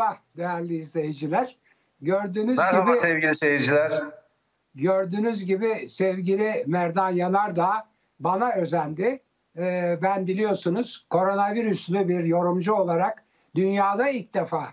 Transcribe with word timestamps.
Merhaba 0.00 0.18
değerli 0.36 0.74
izleyiciler. 0.74 1.56
Gördüğünüz 2.00 2.58
Merhaba 2.58 2.90
gibi 2.90 2.98
sevgili 2.98 3.34
seyirciler. 3.34 3.92
gördüğünüz 4.74 5.44
gibi 5.44 5.88
sevgili 5.88 6.64
Merdan 6.66 7.10
Yanardağ 7.10 7.88
bana 8.20 8.52
özendi. 8.52 9.22
Ee, 9.56 9.98
ben 10.02 10.26
biliyorsunuz 10.26 11.06
koronavirüslü 11.10 12.08
bir 12.08 12.24
yorumcu 12.24 12.74
olarak 12.74 13.24
dünyada 13.54 14.08
ilk 14.08 14.34
defa 14.34 14.68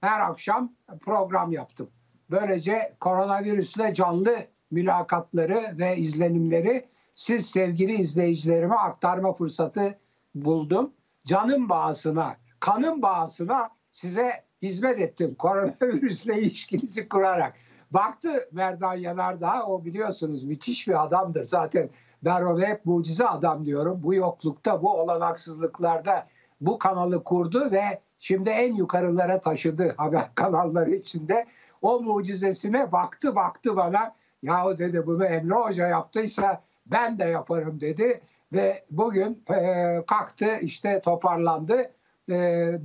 her 0.00 0.20
akşam 0.20 0.72
program 1.00 1.52
yaptım. 1.52 1.90
Böylece 2.30 2.96
koronavirüsle 3.00 3.94
canlı 3.94 4.36
mülakatları 4.70 5.74
ve 5.78 5.96
izlenimleri 5.96 6.88
siz 7.14 7.50
sevgili 7.50 7.94
izleyicilerime 7.94 8.76
aktarma 8.76 9.32
fırsatı 9.32 9.98
buldum. 10.34 10.92
Canım 11.26 11.68
bağısına, 11.68 12.36
kanım 12.60 13.02
bağısına 13.02 13.70
size 13.92 14.51
hizmet 14.62 15.00
ettim 15.00 15.34
koronavirüsle 15.34 16.38
ilişkinizi 16.42 17.08
kurarak. 17.08 17.54
Baktı 17.90 18.32
Merdan 18.52 18.94
Yanardağ 18.94 19.66
o 19.66 19.84
biliyorsunuz 19.84 20.44
müthiş 20.44 20.88
bir 20.88 21.04
adamdır 21.04 21.44
zaten. 21.44 21.90
Ben 22.24 22.42
ona 22.42 22.66
hep 22.66 22.86
mucize 22.86 23.26
adam 23.26 23.66
diyorum. 23.66 24.00
Bu 24.02 24.14
yoklukta, 24.14 24.82
bu 24.82 24.92
olanaksızlıklarda 24.92 26.26
bu 26.60 26.78
kanalı 26.78 27.24
kurdu 27.24 27.70
ve 27.70 28.00
şimdi 28.18 28.50
en 28.50 28.74
yukarılara 28.74 29.40
taşıdı 29.40 29.94
haber 29.96 30.30
kanalları 30.34 30.90
içinde. 30.90 31.46
O 31.82 32.00
mucizesine 32.00 32.92
baktı 32.92 33.34
baktı 33.34 33.76
bana. 33.76 34.14
Yahu 34.42 34.78
dedi 34.78 35.06
bunu 35.06 35.24
Emre 35.24 35.54
Hoca 35.54 35.86
yaptıysa 35.86 36.62
ben 36.86 37.18
de 37.18 37.24
yaparım 37.24 37.80
dedi. 37.80 38.20
Ve 38.52 38.84
bugün 38.90 39.44
e, 39.50 40.04
kalktı 40.06 40.58
işte 40.60 41.00
toparlandı. 41.00 41.90
E, 42.30 42.34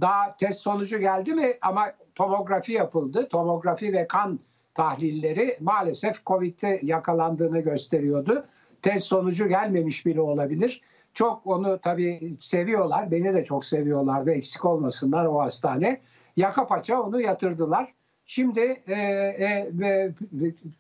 daha 0.02 0.36
test 0.38 0.62
sonucu 0.62 1.00
geldi 1.00 1.34
mi 1.34 1.54
ama 1.62 1.94
tomografi 2.16 2.73
yapıldı. 2.73 3.27
Tomografi 3.30 3.94
ve 3.94 4.08
kan 4.08 4.40
tahlilleri 4.73 5.58
maalesef 5.62 6.26
Covid'de 6.26 6.79
yakalandığını 6.84 7.60
gösteriyordu. 7.60 8.46
Test 8.82 9.05
sonucu 9.05 9.48
gelmemiş 9.48 10.05
bile 10.05 10.21
olabilir. 10.21 10.82
Çok 11.13 11.48
onu 11.48 11.79
tabii 11.84 12.38
seviyorlar. 12.40 13.12
Beni 13.12 13.34
de 13.34 13.46
çok 13.46 13.66
seviyorlardı. 13.66 14.32
Eksik 14.32 14.66
olmasınlar 14.66 15.26
o 15.26 15.40
hastane. 15.40 16.01
Yaka 16.35 16.68
paça 16.68 17.01
onu 17.01 17.22
yatırdılar. 17.22 17.94
Şimdi 18.26 18.84
e, 18.88 18.94
e, 18.94 19.72
e, 19.84 20.13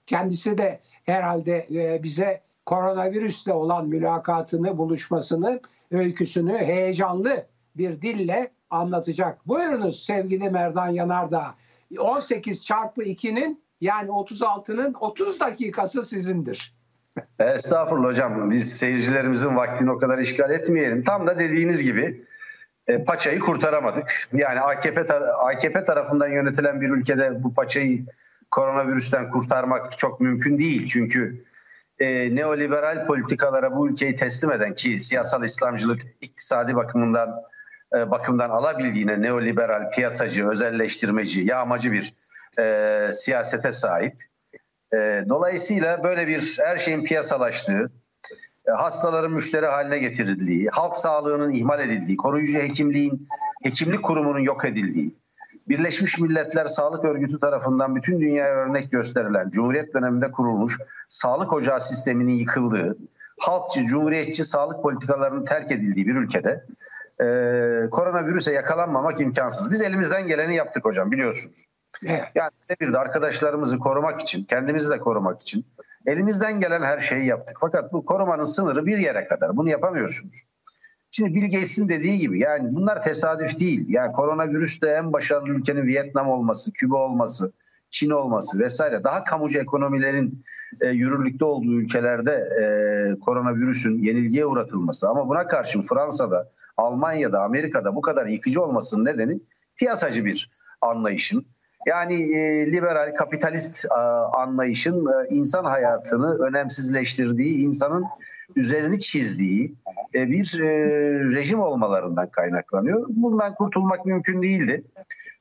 kendisi 0.05 0.57
de 0.57 0.79
herhalde 1.03 1.67
e, 1.71 2.03
bize 2.03 2.41
koronavirüsle 2.65 3.53
olan 3.53 3.87
mülakatını, 3.87 4.77
buluşmasını, 4.77 5.61
öyküsünü 5.91 6.57
heyecanlı 6.57 7.45
bir 7.77 8.01
dille 8.01 8.51
anlatacak. 8.69 9.47
Buyurunuz 9.47 10.03
sevgili 10.05 10.49
Merdan 10.49 10.87
Yanardağ. 10.87 11.55
18 11.99 12.65
çarpı 12.65 13.03
2'nin 13.03 13.61
yani 13.81 14.09
36'nın 14.09 14.93
30 14.99 15.39
dakikası 15.39 16.05
sizindir. 16.05 16.75
Estağfurullah 17.39 18.09
hocam. 18.09 18.51
Biz 18.51 18.77
seyircilerimizin 18.77 19.55
vaktini 19.55 19.91
o 19.91 19.97
kadar 19.97 20.17
işgal 20.17 20.51
etmeyelim. 20.51 21.03
Tam 21.03 21.27
da 21.27 21.39
dediğiniz 21.39 21.83
gibi 21.83 22.21
e, 22.87 23.03
paçayı 23.03 23.39
kurtaramadık. 23.39 24.29
Yani 24.33 24.59
AKP 24.59 25.01
tar- 25.01 25.31
AKP 25.31 25.83
tarafından 25.83 26.29
yönetilen 26.29 26.81
bir 26.81 26.89
ülkede 26.89 27.43
bu 27.43 27.53
paçayı 27.53 28.05
koronavirüsten 28.51 29.31
kurtarmak 29.31 29.97
çok 29.97 30.21
mümkün 30.21 30.59
değil. 30.59 30.87
Çünkü 30.87 31.43
e, 31.99 32.35
neoliberal 32.35 33.05
politikalara 33.05 33.75
bu 33.75 33.89
ülkeyi 33.89 34.15
teslim 34.15 34.51
eden 34.51 34.73
ki 34.73 34.99
siyasal 34.99 35.43
İslamcılık 35.43 36.01
iktisadi 36.21 36.75
bakımından 36.75 37.29
bakımdan 37.93 38.49
alabildiğine 38.49 39.21
neoliberal, 39.21 39.91
piyasacı, 39.91 40.49
özelleştirmeci, 40.49 41.41
yağmacı 41.41 41.91
bir 41.91 42.13
e, 42.59 43.09
siyasete 43.13 43.71
sahip. 43.71 44.15
E, 44.93 45.23
dolayısıyla 45.29 46.03
böyle 46.03 46.27
bir 46.27 46.57
her 46.65 46.77
şeyin 46.77 47.03
piyasalaştığı, 47.03 47.91
e, 48.67 48.71
hastaların 48.71 49.31
müşteri 49.31 49.65
haline 49.65 49.99
getirildiği, 49.99 50.69
halk 50.69 50.95
sağlığının 50.95 51.51
ihmal 51.51 51.79
edildiği, 51.79 52.17
koruyucu 52.17 52.59
hekimliğin, 52.59 53.27
hekimlik 53.63 54.03
kurumunun 54.03 54.39
yok 54.39 54.65
edildiği, 54.65 55.15
Birleşmiş 55.69 56.19
Milletler 56.19 56.65
Sağlık 56.65 57.05
Örgütü 57.05 57.39
tarafından 57.39 57.95
bütün 57.95 58.19
dünyaya 58.19 58.55
örnek 58.55 58.91
gösterilen 58.91 59.49
Cumhuriyet 59.49 59.93
döneminde 59.93 60.31
kurulmuş 60.31 60.77
sağlık 61.09 61.53
ocağı 61.53 61.81
sisteminin 61.81 62.33
yıkıldığı, 62.33 62.97
halkçı, 63.39 63.85
cumhuriyetçi 63.85 64.45
sağlık 64.45 64.83
politikalarının 64.83 65.45
terk 65.45 65.71
edildiği 65.71 66.07
bir 66.07 66.15
ülkede 66.15 66.65
e, 67.21 67.25
koronavirüse 67.91 68.51
yakalanmamak 68.51 69.21
imkansız. 69.21 69.71
Biz 69.71 69.81
elimizden 69.81 70.27
geleni 70.27 70.55
yaptık 70.55 70.85
hocam 70.85 71.11
biliyorsunuz. 71.11 71.65
Evet. 72.05 72.23
Yani 72.35 72.51
bir 72.81 72.93
de 72.93 72.97
arkadaşlarımızı 72.97 73.79
korumak 73.79 74.21
için, 74.21 74.43
kendimizi 74.43 74.89
de 74.89 74.97
korumak 74.97 75.41
için 75.41 75.65
elimizden 76.05 76.59
gelen 76.59 76.81
her 76.81 76.99
şeyi 76.99 77.25
yaptık. 77.25 77.57
Fakat 77.59 77.93
bu 77.93 78.05
korumanın 78.05 78.43
sınırı 78.43 78.85
bir 78.85 78.97
yere 78.97 79.27
kadar. 79.27 79.57
Bunu 79.57 79.69
yapamıyorsunuz. 79.69 80.43
Şimdi 81.11 81.35
Bill 81.35 81.51
Gates'in 81.51 81.89
dediği 81.89 82.19
gibi 82.19 82.39
yani 82.39 82.73
bunlar 82.73 83.01
tesadüf 83.01 83.59
değil. 83.59 83.85
Yani 83.89 84.13
koronavirüste 84.13 84.89
en 84.89 85.13
başarılı 85.13 85.49
ülkenin 85.49 85.87
Vietnam 85.87 86.29
olması, 86.29 86.73
Küba 86.73 86.95
olması, 86.95 87.51
Çin 87.89 88.09
olması 88.09 88.59
vesaire. 88.59 89.03
Daha 89.03 89.23
kamucu 89.23 89.59
ekonomilerin 89.59 90.43
e, 90.81 90.87
yürürlükte 90.87 91.45
olduğu 91.45 91.81
ülkelerde 91.81 92.31
e, 92.33 92.65
koronavirüsün 93.19 94.03
yenilgiye 94.03 94.45
uğratılması. 94.45 95.09
Ama 95.09 95.27
buna 95.27 95.47
karşın 95.47 95.81
Fransa'da, 95.81 96.49
Almanya'da, 96.77 97.41
Amerika'da 97.41 97.95
bu 97.95 98.01
kadar 98.01 98.25
yıkıcı 98.25 98.61
olmasının 98.61 99.05
nedeni 99.05 99.39
piyasacı 99.77 100.25
bir 100.25 100.51
anlayışın 100.81 101.45
yani 101.87 102.37
e, 102.37 102.71
liberal 102.71 103.15
kapitalist 103.15 103.85
e, 103.85 103.99
anlayışın 104.37 105.05
e, 105.05 105.27
insan 105.29 105.63
hayatını 105.63 106.37
önemsizleştirdiği, 106.47 107.65
insanın 107.65 108.05
üzerini 108.55 108.99
çizdiği 108.99 109.75
e, 110.15 110.27
bir 110.27 110.61
e, 110.61 110.69
rejim 111.33 111.59
olmalarından 111.59 112.29
kaynaklanıyor. 112.29 113.05
Bundan 113.09 113.53
kurtulmak 113.53 114.05
mümkün 114.05 114.41
değildi. 114.41 114.83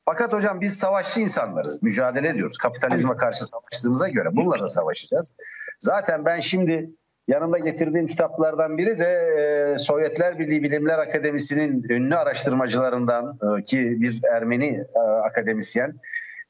Fakat 0.05 0.33
hocam 0.33 0.61
biz 0.61 0.77
savaşçı 0.77 1.19
insanlarız, 1.19 1.83
mücadele 1.83 2.29
ediyoruz. 2.29 2.57
Kapitalizme 2.57 3.15
karşı 3.17 3.45
savaştığımıza 3.45 4.07
göre 4.07 4.29
bununla 4.31 4.59
da 4.61 4.67
savaşacağız. 4.67 5.31
Zaten 5.79 6.25
ben 6.25 6.39
şimdi 6.39 6.89
yanımda 7.27 7.57
getirdiğim 7.57 8.07
kitaplardan 8.07 8.77
biri 8.77 8.99
de 8.99 9.05
e, 9.05 9.77
Sovyetler 9.77 10.39
Birliği 10.39 10.63
Bilimler 10.63 10.99
Akademisi'nin 10.99 11.83
ünlü 11.89 12.15
araştırmacılarından 12.15 13.39
e, 13.59 13.61
ki 13.61 14.01
bir 14.01 14.21
Ermeni 14.33 14.83
e, 14.95 14.99
akademisyen 14.99 15.93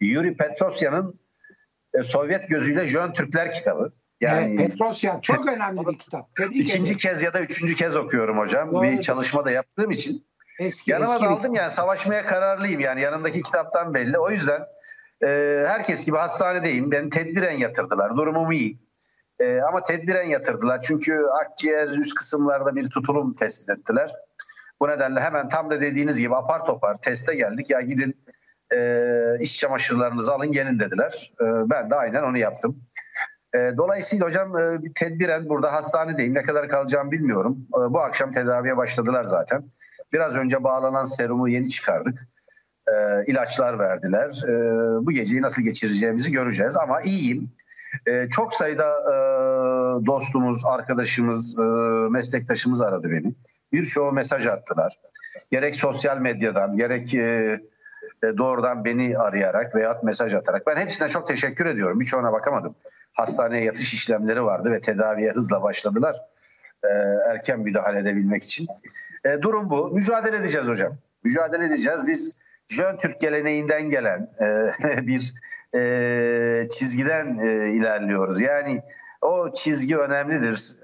Yuri 0.02 0.38
Petrosyan'ın 0.38 1.20
e, 1.94 2.04
Sovyet 2.04 2.50
gözüyle 2.50 2.88
Jön 2.88 3.14
Türkler 3.14 3.52
kitabı. 3.52 3.94
Yani 4.22 4.56
evet, 4.60 4.72
Petrosyan 4.72 5.22
çok 5.22 5.48
önemli 5.48 5.88
bir 5.88 5.98
kitap. 5.98 6.36
Tebrik 6.36 6.56
ikinci 6.56 6.82
ederim. 6.82 6.98
kez 6.98 7.24
ya 7.24 7.34
da 7.34 7.42
üçüncü 7.42 7.76
kez 7.76 7.96
okuyorum 7.96 8.38
hocam. 8.38 8.74
Doğru. 8.74 8.84
Bir 8.84 9.02
çalışma 9.02 9.46
da 9.46 9.52
yaptığım 9.52 9.92
için. 9.92 10.24
Eski, 10.60 10.92
Yanıma 10.92 11.14
eski 11.14 11.26
da 11.26 11.30
aldım 11.30 11.54
yani 11.54 11.72
savaşmaya 11.72 12.26
kararlıyım 12.26 12.80
yani 12.80 13.02
yanımdaki 13.02 13.42
kitaptan 13.42 13.94
belli. 13.94 14.20
O 14.20 14.30
yüzden 14.30 14.62
e, 15.26 15.64
herkes 15.68 16.06
gibi 16.06 16.18
hastanedeyim. 16.18 16.92
Beni 16.92 17.10
tedbiren 17.10 17.58
yatırdılar. 17.58 18.18
Durumum 18.18 18.52
iyi. 18.52 18.78
E, 19.40 19.62
ama 19.62 19.82
tedbiren 19.82 20.28
yatırdılar. 20.28 20.82
Çünkü 20.82 21.22
akciğer 21.42 21.88
üst 21.88 22.16
kısımlarda 22.16 22.76
bir 22.76 22.90
tutulum 22.90 23.34
tespit 23.34 23.70
ettiler. 23.70 24.14
Bu 24.82 24.88
nedenle 24.88 25.20
hemen 25.20 25.50
tam 25.50 25.72
da 25.72 25.82
dediğiniz 25.82 26.18
gibi 26.18 26.36
apar 26.36 26.66
topar 26.66 26.96
teste 27.02 27.36
geldik. 27.36 27.70
Ya 27.70 27.82
gidin 27.82 28.24
e, 28.76 29.02
iş 29.40 29.60
çamaşırlarınızı 29.60 30.34
alın 30.34 30.52
gelin 30.52 30.80
dediler. 30.80 31.34
E, 31.42 31.46
ben 31.70 31.92
de 31.92 31.96
aynen 31.96 32.24
onu 32.24 32.38
yaptım. 32.38 32.84
E, 33.56 33.72
dolayısıyla 33.78 34.26
hocam 34.26 34.58
e, 34.58 34.84
bir 34.84 34.94
tedbiren 34.94 35.50
burada 35.50 35.74
hastanedeyim. 35.74 36.34
Ne 36.34 36.44
kadar 36.44 36.70
kalacağımı 36.70 37.12
bilmiyorum. 37.12 37.58
E, 37.70 37.94
bu 37.94 38.02
akşam 38.02 38.32
tedaviye 38.32 38.78
başladılar 38.78 39.24
zaten. 39.24 39.64
Biraz 40.14 40.36
önce 40.36 40.64
bağlanan 40.64 41.04
serumu 41.04 41.50
yeni 41.50 41.70
çıkardık. 41.70 42.28
E, 42.88 43.26
ilaçlar 43.28 43.80
verdiler. 43.80 44.30
E, 44.48 44.54
bu 45.06 45.12
geceyi 45.12 45.42
nasıl 45.42 45.62
geçireceğimizi 45.62 46.32
göreceğiz 46.32 46.76
ama 46.76 47.02
iyiyim. 47.02 47.52
E, 48.08 48.30
çok 48.30 48.54
sayıda 48.54 48.90
e, 48.90 49.16
dostumuz, 50.06 50.66
arkadaşımız, 50.66 51.60
e, 51.60 51.64
meslektaşımız 52.10 52.82
aradı 52.82 53.12
beni. 53.12 53.36
Birçoğu 53.74 54.12
mesaj 54.12 54.46
attılar. 54.46 55.00
Gerek 55.52 55.76
sosyal 55.76 56.18
medyadan, 56.18 56.78
gerek 56.78 57.16
e, 57.16 57.60
doğrudan 58.24 58.86
beni 58.86 59.18
arayarak 59.18 59.76
veya 59.76 60.00
mesaj 60.04 60.34
atarak. 60.34 60.68
Ben 60.68 60.76
hepsine 60.76 61.08
çok 61.08 61.28
teşekkür 61.28 61.66
ediyorum. 61.66 62.00
Birçoğuna 62.00 62.34
bakamadım. 62.34 62.76
Hastaneye 63.14 63.64
yatış 63.64 63.94
işlemleri 63.94 64.44
vardı 64.44 64.72
ve 64.72 64.82
tedaviye 64.82 65.32
hızla 65.32 65.64
başladılar. 65.64 66.16
E, 66.84 66.88
erken 67.32 67.60
müdahale 67.60 68.00
edebilmek 68.00 68.44
için. 68.44 68.68
E, 69.26 69.42
durum 69.42 69.70
bu. 69.70 69.90
Mücadele 69.90 70.38
edeceğiz 70.38 70.68
hocam. 70.68 70.94
Mücadele 71.24 71.66
edeceğiz. 71.66 72.08
Biz 72.08 72.34
Jön 72.68 72.98
Türk 72.98 73.20
geleneğinden 73.20 73.90
gelen 73.90 74.30
bir 75.08 75.34
çizgiden 76.70 77.38
ilerliyoruz. 77.68 78.42
Yani 78.42 78.82
o 79.22 79.54
çizgi 79.54 79.98
önemlidir. 79.98 80.80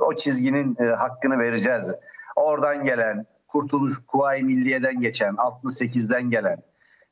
O 0.00 0.16
çizginin 0.16 0.74
hakkını 0.74 1.38
vereceğiz. 1.38 1.94
Oradan 2.36 2.84
gelen 2.84 3.26
Kurtuluş 3.52 4.06
Kuvayi 4.06 4.42
Milliye'den 4.42 5.00
geçen, 5.00 5.34
68'den 5.34 6.30
gelen 6.30 6.62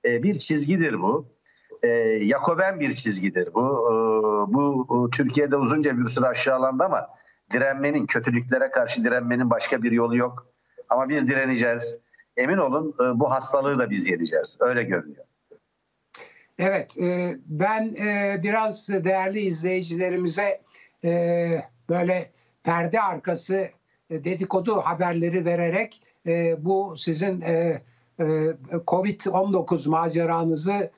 e, 0.04 0.22
bir 0.22 0.34
çizgidir 0.34 1.00
bu. 1.00 1.34
E, 1.82 1.88
Yakoben 2.22 2.80
bir 2.80 2.92
çizgidir 2.92 3.48
bu. 3.54 3.60
E, 3.60 3.92
bu 4.54 4.86
e, 4.90 5.16
Türkiye'de 5.16 5.56
uzunca 5.56 5.98
bir 5.98 6.04
süre 6.04 6.26
aşağılandı 6.26 6.84
ama 6.84 7.08
direnmenin, 7.52 8.06
kötülüklere 8.06 8.70
karşı 8.70 9.04
direnmenin 9.04 9.50
başka 9.50 9.82
bir 9.82 9.92
yolu 9.92 10.16
yok. 10.16 10.46
Ama 10.88 11.08
biz 11.08 11.28
direneceğiz. 11.28 12.00
Emin 12.36 12.56
olun 12.56 12.94
e, 13.00 13.20
bu 13.20 13.30
hastalığı 13.30 13.78
da 13.78 13.90
biz 13.90 14.08
yeneceğiz. 14.08 14.58
Öyle 14.60 14.82
görünüyor. 14.82 15.24
Evet, 16.58 16.98
e, 16.98 17.36
ben 17.46 17.94
e, 17.94 18.40
biraz 18.42 18.88
değerli 18.88 19.40
izleyicilerimize 19.40 20.62
böyle 21.88 22.30
perde 22.62 23.02
arkası 23.02 23.70
dedikodu 24.10 24.76
haberleri 24.76 25.44
vererek 25.44 26.02
bu 26.58 26.94
sizin 26.96 27.44
Covid-19 28.86 29.88
maceranızı 29.88 30.90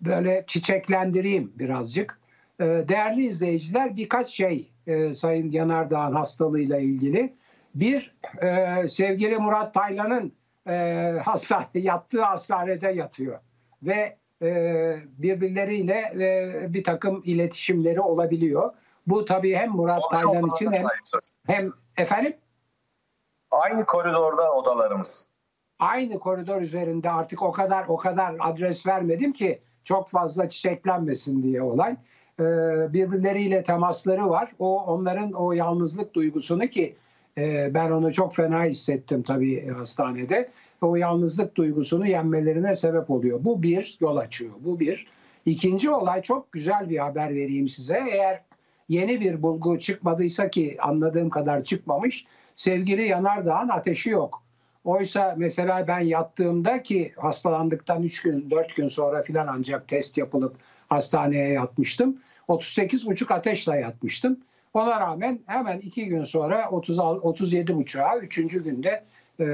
böyle 0.00 0.44
çiçeklendireyim 0.46 1.52
birazcık. 1.58 2.18
Değerli 2.60 3.26
izleyiciler 3.26 3.96
birkaç 3.96 4.28
şey 4.28 4.70
Sayın 5.14 5.50
Yanardağ'ın 5.50 6.14
hastalığıyla 6.14 6.78
ilgili. 6.78 7.34
Bir, 7.74 8.14
sevgili 8.88 9.38
Murat 9.38 9.74
Taylan'ın 9.74 10.32
hastane, 11.18 11.66
yattığı 11.74 12.22
hastanede 12.22 12.88
yatıyor 12.88 13.38
ve 13.82 14.16
birbirleriyle 15.18 16.12
bir 16.74 16.84
takım 16.84 17.22
iletişimleri 17.24 18.00
olabiliyor. 18.00 18.72
Bu 19.06 19.24
tabii 19.24 19.54
hem 19.54 19.70
Murat 19.70 20.02
Taylan 20.12 20.48
için 20.54 20.70
hem, 20.72 20.84
hem 21.46 21.72
efendim 21.96 22.36
aynı 23.50 23.86
koridorda 23.86 24.52
odalarımız. 24.52 25.30
Aynı 25.78 26.18
koridor 26.18 26.60
üzerinde 26.60 27.10
artık 27.10 27.42
o 27.42 27.52
kadar 27.52 27.84
o 27.88 27.96
kadar 27.96 28.36
adres 28.40 28.86
vermedim 28.86 29.32
ki 29.32 29.60
çok 29.84 30.08
fazla 30.08 30.48
çiçeklenmesin 30.48 31.42
diye 31.42 31.62
olay. 31.62 31.96
Ee, 32.40 32.44
birbirleriyle 32.92 33.62
temasları 33.62 34.30
var. 34.30 34.52
O 34.58 34.84
onların 34.84 35.32
o 35.32 35.52
yalnızlık 35.52 36.14
duygusunu 36.14 36.66
ki 36.66 36.96
e, 37.38 37.74
ben 37.74 37.90
onu 37.90 38.12
çok 38.12 38.34
fena 38.34 38.64
hissettim 38.64 39.22
tabii 39.22 39.68
hastanede. 39.68 40.50
O 40.82 40.96
yalnızlık 40.96 41.54
duygusunu 41.54 42.06
yenmelerine 42.06 42.76
sebep 42.76 43.10
oluyor. 43.10 43.44
Bu 43.44 43.62
bir 43.62 43.96
yol 44.00 44.16
açıyor. 44.16 44.52
Bu 44.60 44.80
bir. 44.80 45.06
İkinci 45.46 45.90
olay 45.90 46.22
çok 46.22 46.52
güzel 46.52 46.90
bir 46.90 46.98
haber 46.98 47.28
vereyim 47.28 47.68
size. 47.68 48.04
Eğer 48.10 48.42
yeni 48.88 49.20
bir 49.20 49.42
bulgu 49.42 49.78
çıkmadıysa 49.78 50.50
ki 50.50 50.76
anladığım 50.80 51.30
kadar 51.30 51.64
çıkmamış. 51.64 52.24
Sevgili 52.54 53.08
Yanardağ'ın 53.08 53.68
ateşi 53.68 54.10
yok. 54.10 54.42
Oysa 54.84 55.34
mesela 55.36 55.88
ben 55.88 56.00
yattığımda 56.00 56.82
ki 56.82 57.12
hastalandıktan 57.16 58.02
3 58.02 58.22
gün 58.22 58.50
4 58.50 58.76
gün 58.76 58.88
sonra 58.88 59.22
filan 59.22 59.46
ancak 59.46 59.88
test 59.88 60.18
yapılıp 60.18 60.56
hastaneye 60.88 61.48
yatmıştım. 61.48 62.16
38,5 62.48 63.34
ateşle 63.34 63.76
yatmıştım. 63.76 64.40
Ona 64.74 65.00
rağmen 65.00 65.40
hemen 65.46 65.78
2 65.78 66.06
gün 66.06 66.24
sonra 66.24 66.70
30, 66.70 66.98
37,5'a 66.98 68.18
3. 68.18 68.36
günde 68.36 69.04
e, 69.40 69.44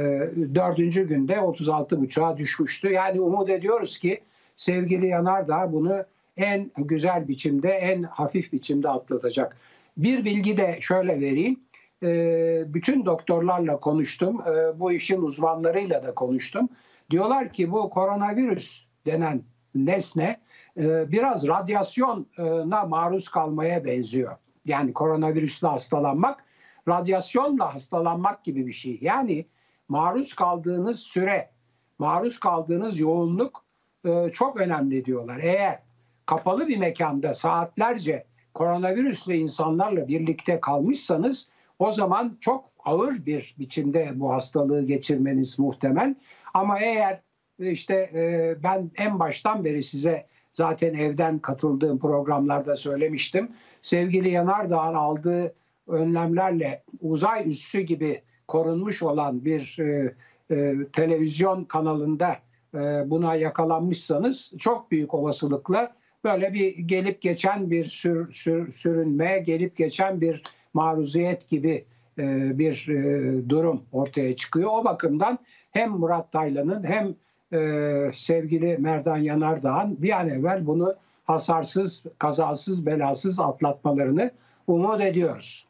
4. 0.55 0.76
günde 1.08 1.32
36,5'a 1.32 2.37
düşmüştü. 2.37 2.88
Yani 2.88 3.20
umut 3.20 3.50
ediyoruz 3.50 3.99
ki 3.99 4.20
sevgili 4.56 5.06
Yanardağ 5.06 5.73
bunu 5.73 6.05
en 6.37 6.70
güzel 6.79 7.29
biçimde, 7.29 7.69
en 7.69 8.02
hafif 8.02 8.52
biçimde 8.52 8.88
atlatacak. 8.88 9.56
Bir 9.96 10.25
bilgi 10.25 10.56
de 10.56 10.79
şöyle 10.81 11.20
vereyim. 11.20 11.61
Ee, 12.02 12.62
bütün 12.67 13.06
doktorlarla 13.06 13.81
konuştum. 13.81 14.40
Ee, 14.40 14.81
bu 14.81 14.93
işin 14.93 15.23
uzmanlarıyla 15.23 16.02
da 16.02 16.14
konuştum. 16.14 16.69
Diyorlar 17.11 17.52
ki 17.52 17.73
bu 17.73 17.90
koronavirüs 17.90 18.87
denen 19.06 19.43
nesne 19.75 20.40
e, 20.76 21.12
biraz 21.12 21.49
radyasyona 21.49 22.84
maruz 22.84 23.29
kalmaya 23.29 23.84
benziyor. 23.84 24.37
Yani 24.67 24.93
koronavirüsle 24.93 25.69
hastalanmak 25.69 26.44
radyasyonla 26.88 27.75
hastalanmak 27.75 28.44
gibi 28.44 28.67
bir 28.67 28.73
şey. 28.73 28.99
Yani 29.00 29.46
maruz 29.88 30.34
kaldığınız 30.34 31.00
süre, 31.00 31.50
maruz 31.99 32.40
kaldığınız 32.40 33.00
yoğunluk 33.00 33.64
e, 34.05 34.29
çok 34.32 34.61
önemli 34.61 35.05
diyorlar. 35.05 35.38
Eğer 35.43 35.79
kapalı 36.26 36.69
bir 36.69 36.76
mekanda 36.76 37.34
saatlerce 37.34 38.24
koronavirüsle 38.54 39.36
insanlarla 39.36 40.08
birlikte 40.08 40.60
kalmışsanız 40.60 41.48
o 41.78 41.92
zaman 41.92 42.36
çok 42.40 42.64
ağır 42.84 43.26
bir 43.26 43.54
biçimde 43.58 44.12
bu 44.14 44.32
hastalığı 44.32 44.86
geçirmeniz 44.86 45.58
muhtemel. 45.58 46.14
Ama 46.54 46.78
eğer 46.78 47.20
işte 47.58 47.94
e, 47.94 48.54
ben 48.62 48.90
en 48.96 49.19
baştan 49.20 49.64
beri 49.64 49.82
size 49.82 50.26
zaten 50.52 50.94
evden 50.94 51.38
katıldığım 51.38 51.98
programlarda 51.98 52.76
söylemiştim. 52.76 53.52
Sevgili 53.82 54.30
Yanardağ'ın 54.30 54.94
aldığı 54.94 55.54
önlemlerle 55.86 56.82
uzay 57.00 57.48
üssü 57.48 57.80
gibi 57.80 58.22
korunmuş 58.48 59.02
olan 59.02 59.44
bir 59.44 59.76
e, 59.78 60.14
e, 60.50 60.74
televizyon 60.92 61.64
kanalında 61.64 62.36
e, 62.74 63.10
buna 63.10 63.34
yakalanmışsanız 63.34 64.52
çok 64.58 64.90
büyük 64.90 65.14
olasılıkla 65.14 65.94
böyle 66.24 66.52
bir 66.52 66.78
gelip 66.78 67.20
geçen 67.20 67.70
bir 67.70 67.84
sür, 67.84 68.32
sür, 68.32 68.72
sürünme, 68.72 69.38
gelip 69.38 69.76
geçen 69.76 70.20
bir 70.20 70.42
maruziyet 70.74 71.48
gibi 71.48 71.84
e, 72.19 72.58
bir 72.58 72.88
e, 72.88 73.48
durum 73.48 73.82
ortaya 73.92 74.36
çıkıyor. 74.36 74.70
O 74.72 74.84
bakımdan 74.84 75.38
hem 75.70 75.90
Murat 75.90 76.32
Taylan'ın 76.32 76.84
hem 76.84 77.14
e, 77.52 78.10
sevgili 78.14 78.78
Merdan 78.78 79.16
Yanardağ'ın 79.16 80.02
bir 80.02 80.20
an 80.20 80.28
evvel 80.28 80.66
bunu 80.66 80.94
hasarsız, 81.24 82.02
kazasız, 82.19 82.86
belasız 82.86 83.40
atlatmalarını 83.40 84.30
umut 84.66 85.00
ediyoruz. 85.00 85.66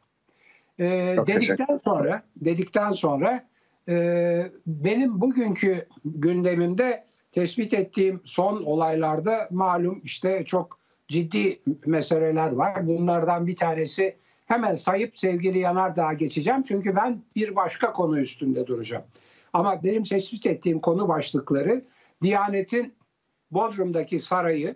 E, 0.79 1.15
dedikten 1.27 1.79
sonra, 1.83 2.23
dedikten 2.35 2.91
sonra 2.91 3.43
e, 3.89 4.51
benim 4.67 5.21
bugünkü 5.21 5.87
gündemimde 6.05 7.03
tespit 7.33 7.73
ettiğim 7.73 8.21
son 8.25 8.63
olaylarda 8.63 9.47
malum 9.51 10.01
işte 10.03 10.45
çok 10.45 10.79
ciddi 11.07 11.59
meseleler 11.85 12.51
var. 12.51 12.87
Bunlardan 12.87 13.47
bir 13.47 13.55
tanesi 13.55 14.17
hemen 14.45 14.75
sayıp 14.75 15.17
sevgili 15.17 15.59
Yanardağ'a 15.59 16.13
geçeceğim. 16.13 16.63
Çünkü 16.63 16.95
ben 16.95 17.21
bir 17.35 17.55
başka 17.55 17.93
konu 17.93 18.19
üstünde 18.19 18.67
duracağım. 18.67 19.03
Ama 19.53 19.83
benim 19.83 20.03
tespit 20.03 20.45
ettiğim 20.45 20.79
konu 20.79 21.07
başlıkları 21.07 21.83
Diyanet'in 22.21 22.93
Bodrum'daki 23.51 24.19
sarayı 24.19 24.75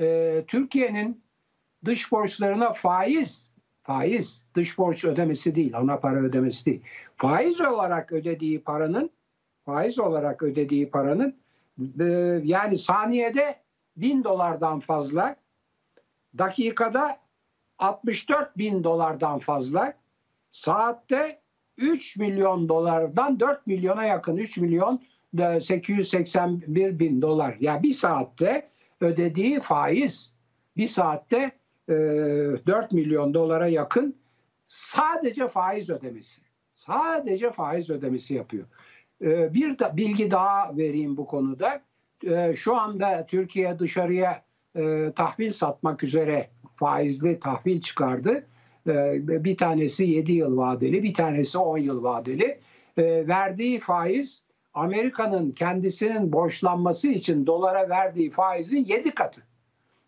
e, 0.00 0.44
Türkiye'nin 0.46 1.22
dış 1.84 2.12
borçlarına 2.12 2.72
faiz 2.72 3.50
faiz 3.82 4.44
dış 4.54 4.78
borç 4.78 5.04
ödemesi 5.04 5.54
değil 5.54 5.76
ana 5.76 5.96
para 5.96 6.20
ödemesi 6.20 6.66
değil 6.66 6.82
faiz 7.16 7.60
olarak 7.60 8.12
ödediği 8.12 8.60
paranın 8.60 9.10
faiz 9.64 9.98
olarak 9.98 10.42
ödediği 10.42 10.90
paranın 10.90 11.36
e, 12.00 12.04
yani 12.44 12.78
saniyede 12.78 13.56
bin 13.96 14.24
dolardan 14.24 14.80
fazla 14.80 15.36
dakikada 16.38 17.18
64 17.78 18.58
bin 18.58 18.84
dolardan 18.84 19.38
fazla 19.38 19.94
saatte 20.52 21.40
3 21.78 22.16
milyon 22.16 22.68
dolardan 22.68 23.40
4 23.40 23.66
milyona 23.66 24.04
yakın 24.04 24.36
3 24.36 24.58
milyon 24.58 25.02
881 25.60 26.98
bin 26.98 27.22
dolar. 27.22 27.48
Ya 27.48 27.72
yani 27.72 27.82
bir 27.82 27.92
saatte 27.92 28.68
ödediği 29.00 29.60
faiz 29.60 30.32
bir 30.76 30.86
saatte 30.86 31.52
e, 31.88 31.92
4 31.92 32.92
milyon 32.92 33.34
dolara 33.34 33.66
yakın 33.66 34.16
sadece 34.66 35.48
faiz 35.48 35.90
ödemesi. 35.90 36.42
Sadece 36.72 37.52
faiz 37.52 37.90
ödemesi 37.90 38.34
yapıyor. 38.34 38.66
E, 39.22 39.54
bir 39.54 39.78
da, 39.78 39.96
bilgi 39.96 40.30
daha 40.30 40.76
vereyim 40.76 41.16
bu 41.16 41.26
konuda. 41.26 41.82
E, 42.26 42.54
şu 42.56 42.76
anda 42.76 43.26
Türkiye 43.26 43.78
dışarıya 43.78 44.42
e, 44.76 45.12
tahvil 45.16 45.52
satmak 45.52 46.02
üzere 46.02 46.48
faizli 46.76 47.38
tahvil 47.40 47.80
çıkardı. 47.80 48.46
E, 48.86 49.44
bir 49.44 49.56
tanesi 49.56 50.04
7 50.04 50.32
yıl 50.32 50.56
vadeli, 50.56 51.02
bir 51.02 51.14
tanesi 51.14 51.58
10 51.58 51.78
yıl 51.78 52.02
vadeli. 52.02 52.60
Verdiği 52.98 53.80
faiz 53.80 54.44
Amerika'nın 54.74 55.52
kendisinin 55.52 56.32
borçlanması 56.32 57.08
için 57.08 57.46
dolara 57.46 57.88
verdiği 57.88 58.30
faizin 58.30 58.84
7 58.84 59.10
katı. 59.10 59.42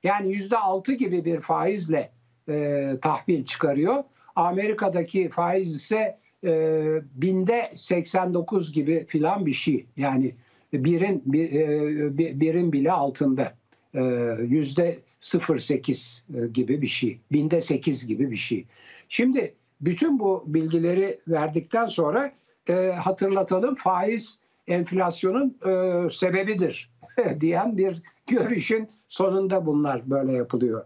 Yani 0.03 0.33
yüzde 0.33 0.59
altı 0.59 0.93
gibi 0.93 1.25
bir 1.25 1.41
faizle 1.41 2.11
e, 2.49 2.91
tahvil 3.03 3.45
çıkarıyor. 3.45 4.05
Amerika'daki 4.37 5.29
faiz 5.29 5.77
ise 5.77 6.19
e, 6.45 7.03
binde 7.15 7.71
89 7.75 8.73
gibi 8.73 9.05
filan 9.09 9.47
bir 9.47 9.53
şey. 9.53 9.87
Yani 9.97 10.35
birin 10.73 11.23
bir, 11.27 11.53
e, 11.53 12.41
birin 12.41 12.73
bile 12.73 12.93
altında. 12.93 13.55
E, 13.95 14.03
yüzde 14.43 14.99
0.8 15.21 16.45
e, 16.45 16.49
gibi 16.49 16.83
bir 16.83 16.87
şey. 16.87 17.19
Binde 17.33 17.61
8 17.61 18.07
gibi 18.07 18.31
bir 18.31 18.37
şey. 18.37 18.67
Şimdi 19.09 19.55
bütün 19.81 20.21
bu 20.21 20.45
bilgileri 20.47 21.19
verdikten 21.29 21.87
sonra 21.87 22.33
e, 22.69 22.75
hatırlatalım 22.75 23.75
faiz 23.75 24.39
enflasyonun 24.67 25.59
e, 25.67 26.11
sebebidir 26.11 26.91
diyen 27.41 27.79
bir 27.79 28.03
görüşün 28.27 28.89
sonunda 29.09 29.67
bunlar 29.67 30.11
böyle 30.11 30.33
yapılıyor. 30.33 30.85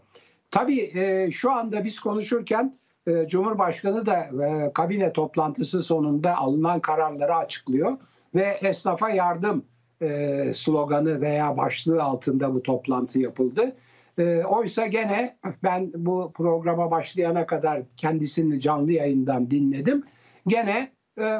Tabii 0.51 0.81
e, 0.81 1.31
şu 1.33 1.53
anda 1.53 1.85
biz 1.85 2.01
konuşurken 2.01 2.78
e, 3.09 3.29
Cumhurbaşkanı 3.29 4.07
da 4.07 4.17
e, 4.17 4.73
kabine 4.73 5.13
toplantısı 5.13 5.83
sonunda 5.83 6.37
alınan 6.37 6.81
kararları 6.81 7.37
açıklıyor 7.37 7.97
ve 8.35 8.57
esnafa 8.63 9.11
yardım 9.11 9.65
e, 10.03 10.51
sloganı 10.55 11.21
veya 11.21 11.57
başlığı 11.57 12.03
altında 12.03 12.55
bu 12.55 12.63
toplantı 12.63 13.19
yapıldı. 13.19 13.77
E, 14.19 14.45
oysa 14.45 14.87
gene 14.87 15.37
ben 15.63 15.93
bu 15.95 16.33
programa 16.35 16.91
başlayana 16.91 17.47
kadar 17.47 17.83
kendisini 17.97 18.61
canlı 18.61 18.93
yayından 18.93 19.51
dinledim. 19.51 20.05
Gene 20.47 20.93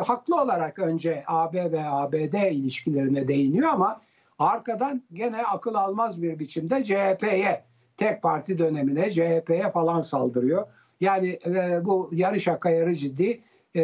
haklı 0.07 0.43
olarak 0.43 0.79
önce 0.79 1.25
AB 1.27 1.73
ve 1.73 1.81
ABD 1.85 2.51
ilişkilerine 2.51 3.29
değiniyor 3.29 3.69
ama 3.69 4.01
arkadan 4.39 5.03
gene 5.13 5.43
akıl 5.43 5.75
almaz 5.75 6.23
bir 6.23 6.39
biçimde 6.39 6.85
CHP'ye 6.85 7.65
tek 7.97 8.23
parti 8.23 8.59
dönemine 8.59 9.11
CHP'ye 9.11 9.71
falan 9.73 10.01
saldırıyor. 10.01 10.67
Yani 11.01 11.39
e, 11.47 11.85
bu 11.85 12.11
yarı 12.13 12.41
şaka 12.41 12.71
yarı 12.71 12.95
ciddi 12.95 13.41
e, 13.77 13.83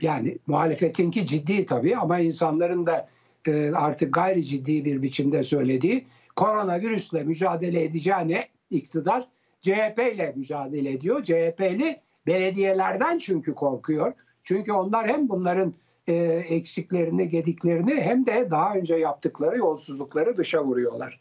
yani 0.00 0.38
muhalefetinki 0.46 1.26
ciddi 1.26 1.66
tabii 1.66 1.96
ama 1.96 2.18
insanların 2.18 2.86
da 2.86 3.08
e, 3.46 3.70
artık 3.70 4.14
gayri 4.14 4.44
ciddi 4.44 4.84
bir 4.84 5.02
biçimde 5.02 5.42
söylediği 5.42 6.06
koronavirüsle 6.36 7.24
mücadele 7.24 7.84
edeceğine 7.84 8.48
iktidar 8.70 9.28
CHP 9.60 10.12
ile 10.14 10.32
mücadele 10.36 10.92
ediyor. 10.92 11.22
CHP'li 11.22 12.00
belediyelerden 12.26 13.18
çünkü 13.18 13.54
korkuyor. 13.54 14.12
Çünkü 14.44 14.72
onlar 14.72 15.08
hem 15.08 15.28
bunların 15.28 15.74
e, 16.06 16.14
eksiklerini, 16.48 17.28
gediklerini 17.28 17.94
hem 17.94 18.26
de 18.26 18.50
daha 18.50 18.74
önce 18.74 18.94
yaptıkları 18.94 19.58
yolsuzlukları 19.58 20.36
dışa 20.36 20.64
vuruyorlar. 20.64 21.20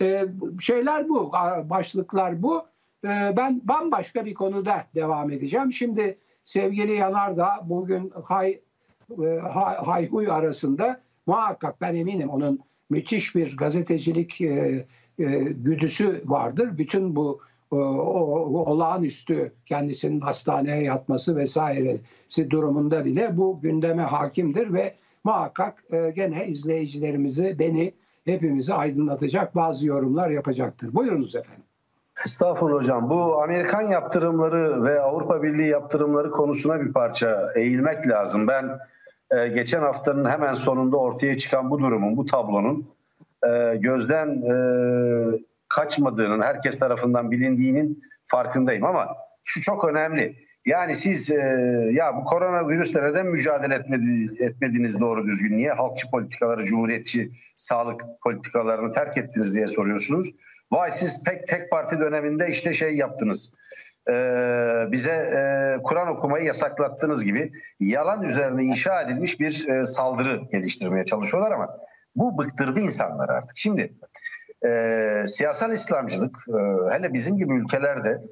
E, 0.00 0.24
şeyler 0.60 1.08
bu, 1.08 1.32
başlıklar 1.64 2.42
bu. 2.42 2.62
E, 3.04 3.36
ben 3.36 3.60
bambaşka 3.64 4.24
bir 4.24 4.34
konuda 4.34 4.86
devam 4.94 5.30
edeceğim. 5.30 5.72
Şimdi 5.72 6.18
sevgili 6.44 6.92
Yanardağ 6.92 7.60
bugün 7.64 8.12
hay, 8.24 8.60
e, 9.10 9.38
hay, 9.52 9.76
hayhuy 9.76 10.30
arasında 10.30 11.00
muhakkak 11.26 11.80
ben 11.80 11.94
eminim 11.94 12.28
onun 12.28 12.60
müthiş 12.90 13.34
bir 13.34 13.56
gazetecilik 13.56 14.40
e, 14.40 14.86
e, 15.18 15.24
güdüsü 15.50 16.22
vardır. 16.24 16.78
Bütün 16.78 17.16
bu 17.16 17.40
o, 17.70 17.76
o, 17.76 18.64
olağanüstü 18.72 19.52
kendisinin 19.66 20.20
hastaneye 20.20 20.82
yatması 20.82 21.36
vesairesi 21.36 22.50
durumunda 22.50 23.04
bile 23.04 23.36
bu 23.36 23.60
gündeme 23.60 24.02
hakimdir 24.02 24.72
ve 24.72 24.94
muhakkak 25.24 25.84
e, 25.92 26.10
gene 26.10 26.46
izleyicilerimizi, 26.46 27.58
beni, 27.58 27.92
hepimizi 28.24 28.74
aydınlatacak 28.74 29.54
bazı 29.54 29.86
yorumlar 29.86 30.30
yapacaktır. 30.30 30.94
Buyurunuz 30.94 31.34
efendim. 31.34 31.64
Estağfurullah 32.22 32.76
hocam. 32.76 33.10
Bu 33.10 33.42
Amerikan 33.42 33.82
yaptırımları 33.82 34.84
ve 34.84 35.00
Avrupa 35.00 35.42
Birliği 35.42 35.68
yaptırımları 35.68 36.30
konusuna 36.30 36.80
bir 36.80 36.92
parça 36.92 37.48
eğilmek 37.56 38.08
lazım. 38.08 38.48
Ben 38.48 38.78
e, 39.30 39.48
geçen 39.48 39.80
haftanın 39.80 40.30
hemen 40.30 40.54
sonunda 40.54 40.96
ortaya 40.96 41.36
çıkan 41.36 41.70
bu 41.70 41.78
durumun, 41.78 42.16
bu 42.16 42.26
tablonun 42.26 42.88
e, 43.48 43.76
gözden 43.76 44.28
e, 44.28 44.56
kaçmadığının, 45.68 46.42
herkes 46.42 46.78
tarafından 46.78 47.30
bilindiğinin 47.30 48.02
farkındayım 48.26 48.84
ama 48.84 49.08
şu 49.44 49.60
çok 49.60 49.84
önemli. 49.84 50.36
Yani 50.66 50.94
siz 50.94 51.30
e, 51.30 51.34
ya 51.92 52.16
bu 52.16 52.24
koronavirüsle 52.24 53.02
neden 53.02 53.26
mücadele 53.26 53.74
etmedi, 53.74 54.44
etmediniz 54.44 55.00
doğru 55.00 55.26
düzgün? 55.26 55.58
Niye 55.58 55.72
halkçı 55.72 56.10
politikaları, 56.10 56.64
cumhuriyetçi 56.64 57.30
sağlık 57.56 58.02
politikalarını 58.22 58.92
terk 58.92 59.18
ettiniz 59.18 59.54
diye 59.54 59.66
soruyorsunuz. 59.66 60.30
Vay 60.74 60.90
siz 60.92 61.24
tek 61.24 61.48
tek 61.48 61.70
parti 61.70 62.00
döneminde 62.00 62.48
işte 62.48 62.74
şey 62.74 62.96
yaptınız. 62.96 63.54
E, 64.08 64.12
bize 64.92 65.12
e, 65.12 65.82
Kur'an 65.82 66.08
okumayı 66.08 66.44
yasaklattınız 66.44 67.24
gibi 67.24 67.52
yalan 67.80 68.22
üzerine 68.22 68.64
inşa 68.64 69.02
edilmiş 69.02 69.40
bir 69.40 69.68
e, 69.68 69.84
saldırı 69.84 70.40
geliştirmeye 70.52 71.04
çalışıyorlar 71.04 71.52
ama 71.52 71.76
bu 72.16 72.38
bıktırdı 72.38 72.80
insanlar 72.80 73.28
artık. 73.28 73.56
Şimdi 73.56 73.92
e, 74.66 75.24
siyasal 75.26 75.72
İslamcılık 75.72 76.38
e, 76.48 76.94
hele 76.94 77.12
bizim 77.12 77.36
gibi 77.36 77.54
ülkelerde 77.54 78.22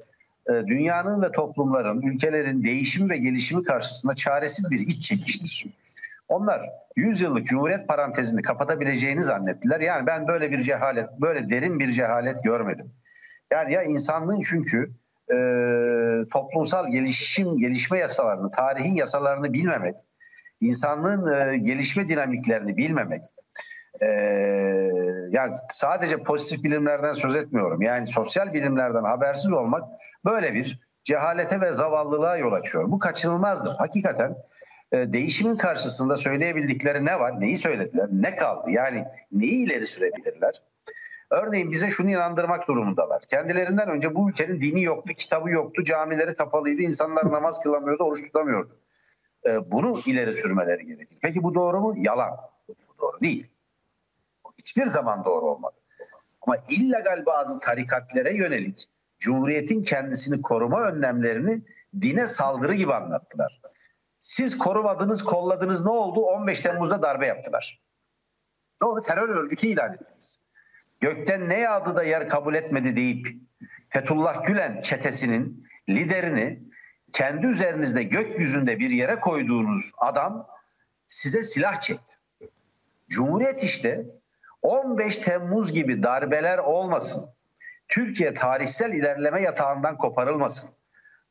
e, 0.49 0.53
dünyanın 0.67 1.21
ve 1.21 1.31
toplumların, 1.31 2.01
ülkelerin 2.01 2.63
değişimi 2.63 3.09
ve 3.09 3.17
gelişimi 3.17 3.63
karşısında 3.63 4.15
çaresiz 4.15 4.71
bir 4.71 4.79
iç 4.79 5.01
çekiştir. 5.01 5.65
Onlar 6.33 6.69
100 6.95 7.21
yıllık 7.21 7.45
cumhuriyet 7.45 7.87
parantezini 7.87 8.41
kapatabileceğini 8.41 9.23
zannettiler. 9.23 9.79
Yani 9.79 10.07
ben 10.07 10.27
böyle 10.27 10.51
bir 10.51 10.59
cehalet, 10.59 11.09
böyle 11.21 11.49
derin 11.49 11.79
bir 11.79 11.87
cehalet 11.87 12.43
görmedim. 12.43 12.91
Yani 13.51 13.73
ya 13.73 13.83
insanlığın 13.83 14.41
çünkü 14.41 14.91
e, 15.33 15.37
toplumsal 16.31 16.91
gelişim, 16.91 17.57
gelişme 17.59 17.97
yasalarını, 17.97 18.51
tarihin 18.51 18.95
yasalarını 18.95 19.53
bilmemek, 19.53 19.97
insanlığın 20.61 21.33
e, 21.33 21.57
gelişme 21.57 22.07
dinamiklerini 22.07 22.77
bilmemek, 22.77 23.23
e, 24.01 24.07
yani 25.31 25.53
sadece 25.69 26.17
pozitif 26.17 26.63
bilimlerden 26.63 27.13
söz 27.13 27.35
etmiyorum. 27.35 27.81
Yani 27.81 28.05
sosyal 28.05 28.53
bilimlerden 28.53 29.03
habersiz 29.03 29.51
olmak 29.51 29.83
böyle 30.25 30.53
bir 30.53 30.79
cehalete 31.03 31.61
ve 31.61 31.71
zavallılığa 31.71 32.37
yol 32.37 32.51
açıyor. 32.51 32.91
Bu 32.91 32.99
kaçınılmazdır. 32.99 33.75
Hakikaten 33.75 34.35
değişimin 34.93 35.55
karşısında 35.55 36.17
söyleyebildikleri 36.17 37.05
ne 37.05 37.19
var, 37.19 37.41
neyi 37.41 37.57
söylediler, 37.57 38.07
ne 38.11 38.35
kaldı? 38.35 38.71
Yani 38.71 39.05
neyi 39.31 39.65
ileri 39.65 39.87
sürebilirler? 39.87 40.61
Örneğin 41.29 41.71
bize 41.71 41.89
şunu 41.89 42.09
inandırmak 42.09 42.67
durumundalar. 42.67 43.21
Kendilerinden 43.21 43.89
önce 43.89 44.15
bu 44.15 44.29
ülkenin 44.29 44.61
dini 44.61 44.83
yoktu, 44.83 45.13
kitabı 45.13 45.49
yoktu, 45.49 45.83
camileri 45.83 46.35
kapalıydı, 46.35 46.81
insanlar 46.81 47.31
namaz 47.31 47.63
kılamıyordu, 47.63 48.03
oruç 48.03 48.25
tutamıyordu. 48.25 48.79
E, 49.45 49.71
bunu 49.71 50.01
ileri 50.05 50.33
sürmeleri 50.33 50.85
gerekir. 50.85 51.17
Peki 51.21 51.43
bu 51.43 51.55
doğru 51.55 51.79
mu? 51.79 51.93
Yalan. 51.97 52.37
Bu 52.69 53.01
doğru 53.01 53.21
değil 53.21 53.53
hiçbir 54.57 54.85
zaman 54.85 55.25
doğru 55.25 55.45
olmadı. 55.45 55.75
Ama 56.41 56.57
illegal 56.69 57.25
bazı 57.25 57.59
tarikatlere 57.59 58.33
yönelik 58.33 58.89
Cumhuriyet'in 59.19 59.81
kendisini 59.81 60.41
koruma 60.41 60.81
önlemlerini 60.81 61.61
dine 62.01 62.27
saldırı 62.27 62.73
gibi 62.73 62.93
anlattılar. 62.93 63.61
Siz 64.23 64.57
korumadınız, 64.57 65.23
kolladınız 65.23 65.85
ne 65.85 65.91
oldu? 65.91 66.19
15 66.19 66.59
Temmuz'da 66.59 67.01
darbe 67.01 67.27
yaptılar. 67.27 67.81
Doğru 68.81 69.01
terör 69.01 69.29
örgütü 69.29 69.67
ilan 69.67 69.93
ettiniz. 69.93 70.43
Gökten 70.99 71.49
ne 71.49 71.59
yağdı 71.59 71.95
da 71.95 72.03
yer 72.03 72.29
kabul 72.29 72.53
etmedi 72.53 72.95
deyip 72.95 73.27
Fethullah 73.89 74.45
Gülen 74.45 74.81
çetesinin 74.81 75.67
liderini 75.89 76.63
kendi 77.11 77.47
üzerinizde 77.47 78.03
gökyüzünde 78.03 78.79
bir 78.79 78.89
yere 78.89 79.15
koyduğunuz 79.15 79.91
adam 79.97 80.47
size 81.07 81.43
silah 81.43 81.81
çekti. 81.81 82.15
Cumhuriyet 83.09 83.63
işte 83.63 84.05
15 84.61 85.17
Temmuz 85.17 85.71
gibi 85.71 86.03
darbeler 86.03 86.57
olmasın. 86.57 87.29
Türkiye 87.87 88.33
tarihsel 88.33 88.93
ilerleme 88.93 89.41
yatağından 89.41 89.97
koparılmasın. 89.97 90.82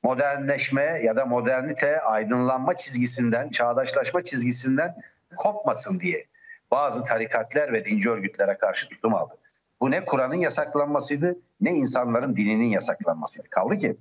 Modernleşme 0.03 0.83
ya 0.83 1.17
da 1.17 1.27
modernite 1.27 2.01
aydınlanma 2.01 2.77
çizgisinden, 2.77 3.49
çağdaşlaşma 3.49 4.25
çizgisinden 4.25 4.95
kopmasın 5.37 6.01
diye 6.01 6.25
bazı 6.71 7.05
tarikatlar 7.05 7.73
ve 7.73 7.85
dinci 7.85 8.11
örgütlere 8.11 8.59
karşı 8.59 8.89
tutum 8.89 9.15
aldı. 9.15 9.35
Bu 9.81 9.91
ne 9.91 10.05
Kur'an'ın 10.05 10.35
yasaklanmasıydı 10.35 11.37
ne 11.61 11.71
insanların 11.71 12.37
dininin 12.37 12.69
yasaklanmasıydı. 12.69 13.51
Kaldı 13.51 13.77
ki 13.77 13.97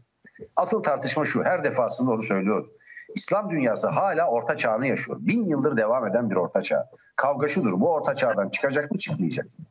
asıl 0.55 0.84
tartışma 0.84 1.25
şu 1.25 1.43
her 1.43 1.63
defasında 1.63 2.12
onu 2.12 2.22
söylüyoruz. 2.22 2.70
İslam 3.15 3.50
dünyası 3.50 3.88
hala 3.88 4.27
orta 4.27 4.58
çağını 4.58 4.88
yaşıyor. 4.88 5.17
Bin 5.22 5.43
yıldır 5.46 5.77
devam 5.77 6.08
eden 6.08 6.29
bir 6.29 6.36
orta 6.36 6.62
çağ. 6.62 6.89
Kavga 7.15 7.48
şudur 7.48 7.79
bu 7.79 7.89
orta 7.89 8.15
çağdan 8.15 8.50
çıkacak 8.50 8.91
mı 8.91 8.98
çıkmayacak 8.98 9.46
mı? 9.46 9.65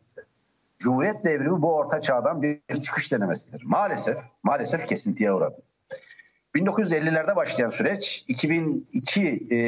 Cumhuriyet 0.79 1.25
devrimi 1.25 1.63
bu 1.63 1.75
orta 1.75 2.01
çağdan 2.01 2.43
bir 2.43 2.61
çıkış 2.83 3.13
denemesidir. 3.13 3.65
Maalesef, 3.67 4.19
maalesef 4.43 4.87
kesintiye 4.87 5.33
uğradı. 5.33 5.63
1950'lerde 6.55 7.37
başlayan 7.37 7.69
süreç 7.69 8.25
2002 8.29 9.49
e, 9.53 9.59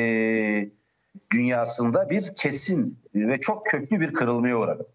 dünyasında 1.32 2.10
bir 2.10 2.32
kesin 2.34 2.98
ve 3.14 3.40
çok 3.40 3.66
köklü 3.66 4.00
bir 4.00 4.12
kırılmaya 4.12 4.58
uğradı. 4.58 4.86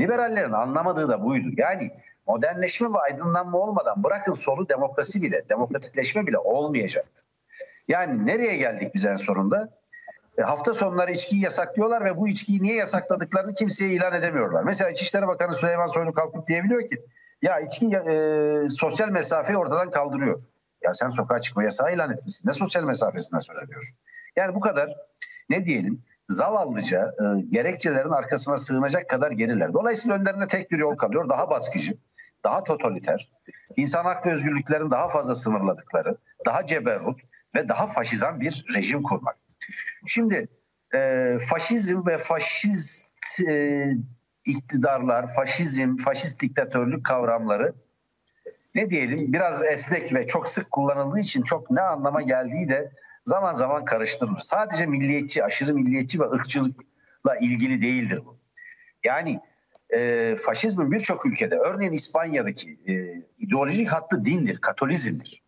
Liberallerin 0.00 0.52
anlamadığı 0.52 1.08
da 1.08 1.24
buydu. 1.24 1.48
Yani 1.56 1.90
modernleşme 2.26 2.88
ve 2.88 2.98
aydınlanma 2.98 3.58
olmadan 3.58 4.04
bırakın 4.04 4.32
solu 4.32 4.68
demokrasi 4.68 5.22
bile, 5.22 5.48
demokratikleşme 5.48 6.26
bile 6.26 6.38
olmayacaktı. 6.38 7.22
Yani 7.88 8.26
nereye 8.26 8.56
geldik 8.56 8.94
biz 8.94 9.04
en 9.04 9.16
sonunda? 9.16 9.68
E, 10.38 10.42
hafta 10.42 10.74
sonları 10.74 11.12
içkiyi 11.12 11.42
yasaklıyorlar 11.42 12.04
ve 12.04 12.16
bu 12.16 12.28
içkiyi 12.28 12.62
niye 12.62 12.74
yasakladıklarını 12.74 13.54
kimseye 13.54 13.90
ilan 13.90 14.12
edemiyorlar. 14.12 14.62
Mesela 14.64 14.90
İçişleri 14.90 15.26
Bakanı 15.26 15.54
Süleyman 15.54 15.86
Soylu 15.86 16.12
kalkıp 16.12 16.46
diyebiliyor 16.46 16.86
ki 16.86 17.02
ya 17.42 17.60
içki 17.60 17.86
e, 17.86 18.68
sosyal 18.68 19.08
mesafeyi 19.08 19.58
ortadan 19.58 19.90
kaldırıyor. 19.90 20.42
Ya 20.84 20.94
sen 20.94 21.08
sokağa 21.08 21.40
çıkma 21.40 21.64
yasağı 21.64 21.94
ilan 21.94 22.12
etmişsin. 22.12 22.48
Ne 22.48 22.52
sosyal 22.52 22.84
mesafesinden 22.84 23.40
söz 23.40 23.62
ediyorsun? 23.62 23.98
Yani 24.36 24.54
bu 24.54 24.60
kadar 24.60 24.90
ne 25.50 25.64
diyelim 25.64 26.02
zavallıca 26.28 27.06
e, 27.06 27.40
gerekçelerin 27.48 28.10
arkasına 28.10 28.56
sığınacak 28.56 29.08
kadar 29.08 29.30
geriler. 29.30 29.72
Dolayısıyla 29.72 30.16
önlerinde 30.16 30.46
tek 30.46 30.70
bir 30.70 30.78
yol 30.78 30.96
kalıyor. 30.96 31.28
Daha 31.28 31.50
baskıcı, 31.50 31.94
daha 32.44 32.64
totaliter, 32.64 33.32
insan 33.76 34.04
hak 34.04 34.26
ve 34.26 34.32
özgürlüklerin 34.32 34.90
daha 34.90 35.08
fazla 35.08 35.34
sınırladıkları, 35.34 36.16
daha 36.46 36.66
ceberrut 36.66 37.20
ve 37.54 37.68
daha 37.68 37.86
faşizan 37.86 38.40
bir 38.40 38.64
rejim 38.74 39.02
kurmak. 39.02 39.36
Şimdi 40.06 40.48
e, 40.94 41.38
faşizm 41.50 42.06
ve 42.06 42.18
faşist 42.18 43.40
e, 43.48 43.86
iktidarlar, 44.44 45.34
faşizm, 45.34 45.96
faşist 45.96 46.42
diktatörlük 46.42 47.06
kavramları 47.06 47.74
ne 48.74 48.90
diyelim 48.90 49.32
biraz 49.32 49.62
esnek 49.62 50.14
ve 50.14 50.26
çok 50.26 50.48
sık 50.48 50.70
kullanıldığı 50.70 51.20
için 51.20 51.42
çok 51.42 51.70
ne 51.70 51.80
anlama 51.80 52.22
geldiği 52.22 52.68
de 52.68 52.92
zaman 53.24 53.52
zaman 53.52 53.84
karıştırılır. 53.84 54.38
Sadece 54.38 54.86
milliyetçi, 54.86 55.44
aşırı 55.44 55.74
milliyetçi 55.74 56.20
ve 56.20 56.24
ırkçılıkla 56.24 57.36
ilgili 57.40 57.82
değildir 57.82 58.22
bu. 58.26 58.38
Yani 59.04 59.40
e, 59.94 60.36
faşizmin 60.40 60.92
birçok 60.92 61.26
ülkede, 61.26 61.56
örneğin 61.56 61.92
İspanya'daki 61.92 62.78
e, 62.88 62.92
ideolojik 63.38 63.88
hattı 63.88 64.24
dindir, 64.24 64.58
katolizmdir, 64.58 65.42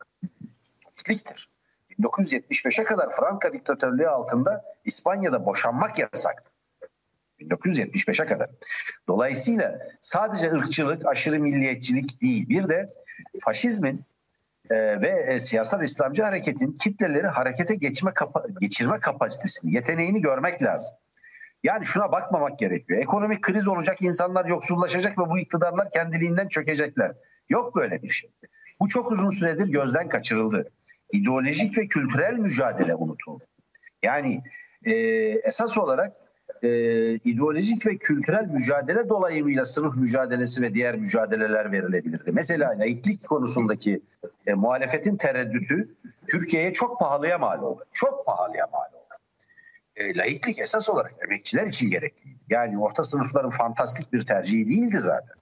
Katoliktir. 0.96 1.54
1975'e 2.00 2.84
kadar 2.84 3.10
Franka 3.10 3.52
diktatörlüğü 3.52 4.08
altında 4.08 4.64
İspanya'da 4.84 5.46
boşanmak 5.46 5.98
yasaktı. 5.98 6.50
1975'e 7.48 8.26
kadar. 8.26 8.50
Dolayısıyla 9.08 9.78
sadece 10.00 10.50
ırkçılık, 10.50 11.06
aşırı 11.06 11.40
milliyetçilik 11.40 12.22
değil. 12.22 12.48
Bir 12.48 12.68
de 12.68 12.90
faşizmin 13.44 14.04
e, 14.70 15.00
ve 15.00 15.24
e, 15.28 15.38
siyasal 15.38 15.82
İslamcı 15.82 16.22
hareketin 16.22 16.72
kitleleri 16.72 17.26
harekete 17.26 17.74
geçme 17.74 18.14
kapa 18.14 18.44
geçirme 18.60 19.00
kapasitesini, 19.00 19.74
yeteneğini 19.74 20.20
görmek 20.20 20.62
lazım. 20.62 20.96
Yani 21.62 21.84
şuna 21.84 22.12
bakmamak 22.12 22.58
gerekiyor. 22.58 23.00
Ekonomik 23.00 23.42
kriz 23.42 23.68
olacak, 23.68 24.02
insanlar 24.02 24.44
yoksullaşacak 24.44 25.18
ve 25.18 25.30
bu 25.30 25.38
iktidarlar 25.38 25.90
kendiliğinden 25.90 26.48
çökecekler. 26.48 27.12
Yok 27.48 27.76
böyle 27.76 28.02
bir 28.02 28.08
şey. 28.08 28.30
Bu 28.80 28.88
çok 28.88 29.12
uzun 29.12 29.30
süredir 29.30 29.68
gözden 29.68 30.08
kaçırıldı. 30.08 30.70
İdeolojik 31.12 31.78
ve 31.78 31.86
kültürel 31.86 32.34
mücadele 32.34 32.94
unutuldu. 32.94 33.44
Yani 34.02 34.42
e, 34.84 34.92
esas 35.44 35.78
olarak 35.78 36.12
e, 36.64 37.14
ideolojik 37.14 37.86
ve 37.86 37.96
kültürel 37.96 38.46
mücadele 38.46 39.08
dolayımıyla 39.08 39.64
sınıf 39.64 39.96
mücadelesi 39.96 40.62
ve 40.62 40.74
diğer 40.74 40.96
mücadeleler 40.96 41.72
verilebilirdi. 41.72 42.32
Mesela 42.32 42.78
laiklik 42.78 43.28
konusundaki 43.28 44.02
e, 44.46 44.54
muhalefetin 44.54 45.16
tereddütü 45.16 45.94
Türkiye'ye 46.28 46.72
çok 46.72 46.98
pahalıya 46.98 47.38
mal 47.38 47.62
oldu. 47.62 47.84
Çok 47.92 48.26
pahalıya 48.26 48.66
mal 48.72 49.00
oldu. 49.00 49.20
E, 49.96 50.16
laiklik 50.16 50.58
esas 50.58 50.88
olarak 50.88 51.12
emekçiler 51.24 51.66
için 51.66 51.90
gerekliydi. 51.90 52.38
Yani 52.50 52.78
orta 52.78 53.04
sınıfların 53.04 53.50
fantastik 53.50 54.12
bir 54.12 54.26
tercihi 54.26 54.68
değildi 54.68 54.98
zaten. 54.98 55.36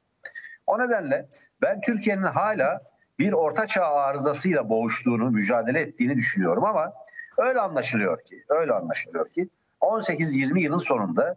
O 0.67 0.79
nedenle 0.79 1.29
ben 1.62 1.81
Türkiye'nin 1.81 2.23
hala 2.23 2.83
bir 3.19 3.33
ortaçağ 3.33 3.85
arızasıyla 3.85 4.69
boğuştuğunu, 4.69 5.31
mücadele 5.31 5.81
ettiğini 5.81 6.17
düşünüyorum 6.17 6.64
ama 6.64 6.93
öyle 7.38 7.61
anlaşılıyor 7.61 8.23
ki, 8.25 8.45
öyle 8.49 8.73
anlaşılıyor 8.73 9.29
ki 9.29 9.49
18-20 9.83 10.61
yılın 10.61 10.79
sonunda 10.79 11.37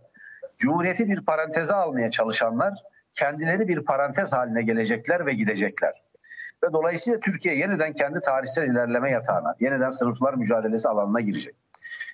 Cumhuriyeti 0.58 1.08
bir 1.08 1.22
paranteze 1.22 1.74
almaya 1.74 2.12
çalışanlar 2.12 2.74
kendileri 3.12 3.68
bir 3.68 3.80
parantez 3.86 4.34
haline 4.34 4.62
gelecekler 4.62 5.25
ve 5.25 5.34
gidecekler. 5.34 6.04
Ve 6.64 6.74
dolayısıyla 6.74 7.20
Türkiye 7.20 7.56
yeniden 7.56 7.94
kendi 7.94 8.20
tarihsel 8.20 8.70
ilerleme 8.70 9.12
yatağına, 9.12 9.56
yeniden 9.60 9.90
sınıflar 9.90 10.34
mücadelesi 10.34 10.90
alanına 10.90 11.22
girecek. 11.22 11.56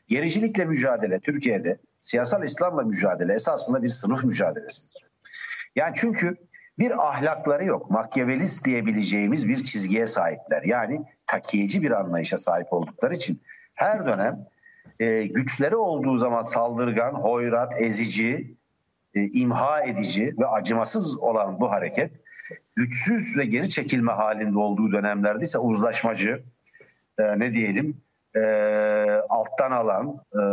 Gericilikle 0.07 0.65
mücadele 0.65 1.19
Türkiye'de, 1.19 1.77
siyasal 2.01 2.43
İslam'la 2.43 2.83
mücadele 2.83 3.33
esasında 3.33 3.83
bir 3.83 3.89
sınıf 3.89 4.23
mücadelesidir. 4.23 5.05
Yani 5.75 5.93
çünkü 5.95 6.35
bir 6.79 7.07
ahlakları 7.07 7.65
yok. 7.65 7.91
Makyavelist 7.91 8.65
diyebileceğimiz 8.65 9.47
bir 9.47 9.63
çizgiye 9.63 10.07
sahipler. 10.07 10.63
Yani 10.63 11.01
takiyeci 11.25 11.83
bir 11.83 11.91
anlayışa 11.91 12.37
sahip 12.37 12.73
oldukları 12.73 13.15
için 13.15 13.41
her 13.73 14.05
dönem 14.05 14.45
e, 15.01 15.25
güçleri 15.25 15.75
olduğu 15.75 16.17
zaman 16.17 16.41
saldırgan, 16.41 17.13
hoyrat, 17.13 17.81
ezici, 17.81 18.55
e, 19.15 19.23
imha 19.23 19.81
edici 19.81 20.35
ve 20.39 20.47
acımasız 20.47 21.19
olan 21.19 21.59
bu 21.59 21.71
hareket 21.71 22.11
güçsüz 22.75 23.37
ve 23.37 23.45
geri 23.45 23.69
çekilme 23.69 24.11
halinde 24.11 24.57
olduğu 24.57 24.91
dönemlerde 24.91 25.43
ise 25.43 25.57
uzlaşmacı, 25.57 26.43
e, 27.19 27.39
ne 27.39 27.53
diyelim, 27.53 27.97
e, 28.35 28.41
alttan 29.29 29.71
alan, 29.71 30.07
e, 30.33 30.43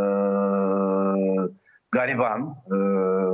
gariban, 1.92 2.56
e, 2.66 2.76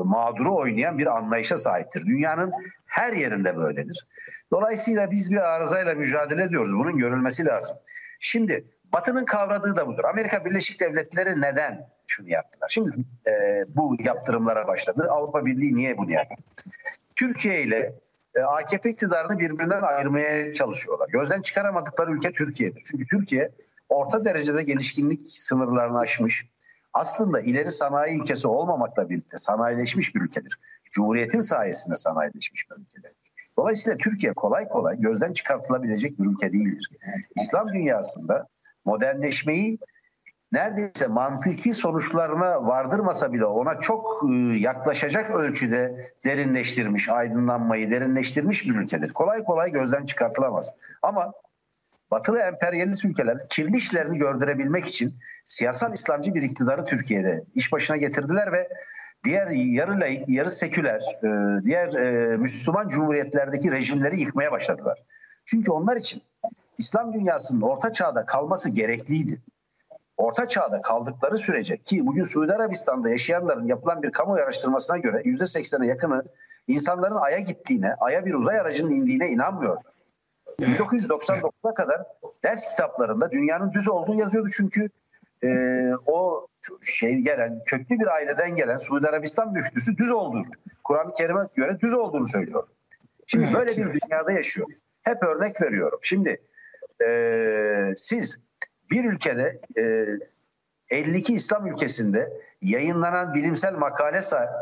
mağduru 0.05 0.57
oynayan 0.57 0.99
bir 0.99 1.17
anlayışa 1.17 1.59
sahiptir. 1.59 2.07
Dünyanın 2.07 2.53
her 2.87 3.13
yerinde 3.13 3.57
böyledir. 3.57 4.07
Dolayısıyla 4.53 5.11
biz 5.11 5.33
bir 5.33 5.55
arızayla 5.55 5.95
mücadele 5.95 6.43
ediyoruz. 6.43 6.73
Bunun 6.75 6.97
görülmesi 6.97 7.47
lazım. 7.47 7.77
Şimdi 8.21 8.65
Batı'nın 8.95 9.25
kavradığı 9.25 9.77
da 9.77 9.87
budur. 9.87 10.05
Amerika 10.05 10.45
Birleşik 10.45 10.81
Devletleri 10.81 11.41
neden 11.41 11.89
şunu 12.07 12.29
yaptılar? 12.29 12.69
Şimdi 12.69 12.91
e, 13.27 13.65
bu 13.69 13.97
yaptırımlara 14.05 14.67
başladı. 14.67 15.07
Avrupa 15.11 15.47
Birliği 15.47 15.75
niye 15.75 15.99
bunu 15.99 16.13
yaptı? 16.13 16.45
Türkiye 17.17 17.63
ile 17.63 17.95
e, 18.35 18.41
AKP 18.41 18.91
iktidarını 18.91 19.39
birbirinden 19.39 19.83
ayırmaya 19.83 20.55
çalışıyorlar. 20.55 21.09
Gözden 21.09 21.43
çıkaramadıkları 21.43 22.13
ülke 22.13 22.33
Türkiye'dir. 22.33 22.83
Çünkü 22.91 23.07
Türkiye 23.07 23.51
orta 23.89 24.25
derecede 24.25 24.63
gelişkinlik 24.63 25.23
sınırlarını 25.27 25.99
aşmış. 25.99 26.47
Aslında 26.93 27.41
ileri 27.41 27.71
sanayi 27.71 28.21
ülkesi 28.21 28.49
olmamakla 28.49 29.11
birlikte 29.11 29.37
sanayileşmiş 29.37 30.15
bir 30.15 30.21
ülkedir. 30.21 30.59
Cumhuriyetin 30.91 31.41
sayesinde 31.41 31.97
sanayileşmiş 31.97 32.71
bir 32.71 32.77
ülkedir. 32.83 33.13
Dolayısıyla 33.59 33.97
Türkiye 33.97 34.33
kolay 34.33 34.69
kolay 34.69 35.01
gözden 35.01 35.33
çıkartılabilecek 35.33 36.19
bir 36.19 36.27
ülke 36.27 36.53
değildir. 36.53 36.91
İslam 37.37 37.73
dünyasında 37.73 38.49
modernleşmeyi 38.85 39.79
neredeyse 40.55 41.07
mantıki 41.07 41.75
sonuçlarına 41.75 42.67
vardırmasa 42.67 43.33
bile 43.33 43.45
ona 43.45 43.81
çok 43.81 44.25
e, 44.31 44.35
yaklaşacak 44.59 45.31
ölçüde 45.31 46.11
derinleştirmiş, 46.25 47.09
aydınlanmayı 47.09 47.91
derinleştirmiş 47.91 48.69
bir 48.69 48.77
ülkedir. 48.77 49.13
Kolay 49.13 49.45
kolay 49.45 49.73
gözden 49.73 50.05
çıkartılamaz. 50.05 50.75
Ama 51.03 51.33
batılı 52.11 52.39
emperyalist 52.39 53.05
ülkeler 53.05 53.49
kirli 53.49 53.77
işlerini 53.77 54.19
gördürebilmek 54.19 54.87
için 54.87 55.15
siyasal 55.45 55.93
İslamcı 55.93 56.35
bir 56.35 56.43
iktidarı 56.43 56.85
Türkiye'de 56.85 57.45
iş 57.55 57.73
başına 57.73 57.97
getirdiler 57.97 58.53
ve 58.53 58.69
diğer 59.25 59.49
yarı 59.51 60.01
laik, 60.01 60.29
yarı 60.29 60.51
seküler, 60.51 61.03
e, 61.23 61.29
diğer 61.65 61.95
e, 61.95 62.37
Müslüman 62.37 62.89
cumhuriyetlerdeki 62.89 63.71
rejimleri 63.71 64.21
yıkmaya 64.21 64.53
başladılar. 64.53 64.99
Çünkü 65.45 65.71
onlar 65.71 65.97
için 65.97 66.23
İslam 66.79 67.13
dünyasının 67.13 67.61
orta 67.61 67.93
çağda 67.93 68.27
kalması 68.27 68.71
gerekliydi. 68.71 69.43
Orta 70.17 70.49
çağda 70.49 70.83
kaldıkları 70.83 71.39
sürece 71.39 71.77
ki 71.77 72.07
bugün 72.07 72.23
Suudi 72.23 72.53
Arabistan'da 72.53 73.11
yaşayanların 73.11 73.67
yapılan 73.67 74.03
bir 74.03 74.13
kamu 74.13 74.35
araştırmasına 74.35 74.99
göre 74.99 75.23
yüzde 75.25 75.47
seksene 75.47 75.87
yakını 75.87 76.25
insanların 76.69 77.17
Ay'a 77.17 77.39
gittiğine, 77.39 77.95
Ay'a 77.95 78.27
bir 78.27 78.35
uzay 78.35 78.61
aracının 78.61 78.91
indiğine 78.91 79.29
inanmıyorlar. 79.29 79.83
1999'a 80.59 81.75
kadar 81.75 82.03
ders 82.45 82.71
kitaplarında 82.71 83.31
dünyanın 83.31 83.73
düz 83.73 83.89
olduğu 83.89 84.15
yazıyordu 84.15 84.49
çünkü 84.57 84.89
e, 85.45 85.49
o 86.07 86.47
şey 86.83 87.19
gelen 87.19 87.63
köklü 87.67 87.99
bir 87.99 88.07
aileden 88.07 88.55
gelen 88.57 88.77
Suudi 88.77 89.09
Arabistan 89.09 89.53
müftüsü 89.53 89.97
düz 89.97 90.11
olduğunu, 90.11 90.45
Kur'an-ı 90.85 91.13
Kerim'e 91.13 91.41
göre 91.55 91.81
düz 91.81 91.95
olduğunu 91.95 92.29
söylüyor. 92.29 92.67
Şimdi 93.27 93.55
böyle 93.55 93.77
bir 93.77 94.01
dünyada 94.01 94.33
yaşıyor. 94.33 94.69
Hep 95.05 95.23
örnek 95.23 95.63
veriyorum. 95.63 95.99
Şimdi 96.03 96.43
e, 97.07 97.93
siz 97.97 98.49
bir 98.91 99.05
ülkede 99.05 99.61
e, 99.79 100.07
52 100.91 101.35
İslam 101.35 101.67
ülkesinde 101.67 102.33
yayınlanan 102.63 103.35
bilimsel 103.35 103.75
makale 103.75 104.21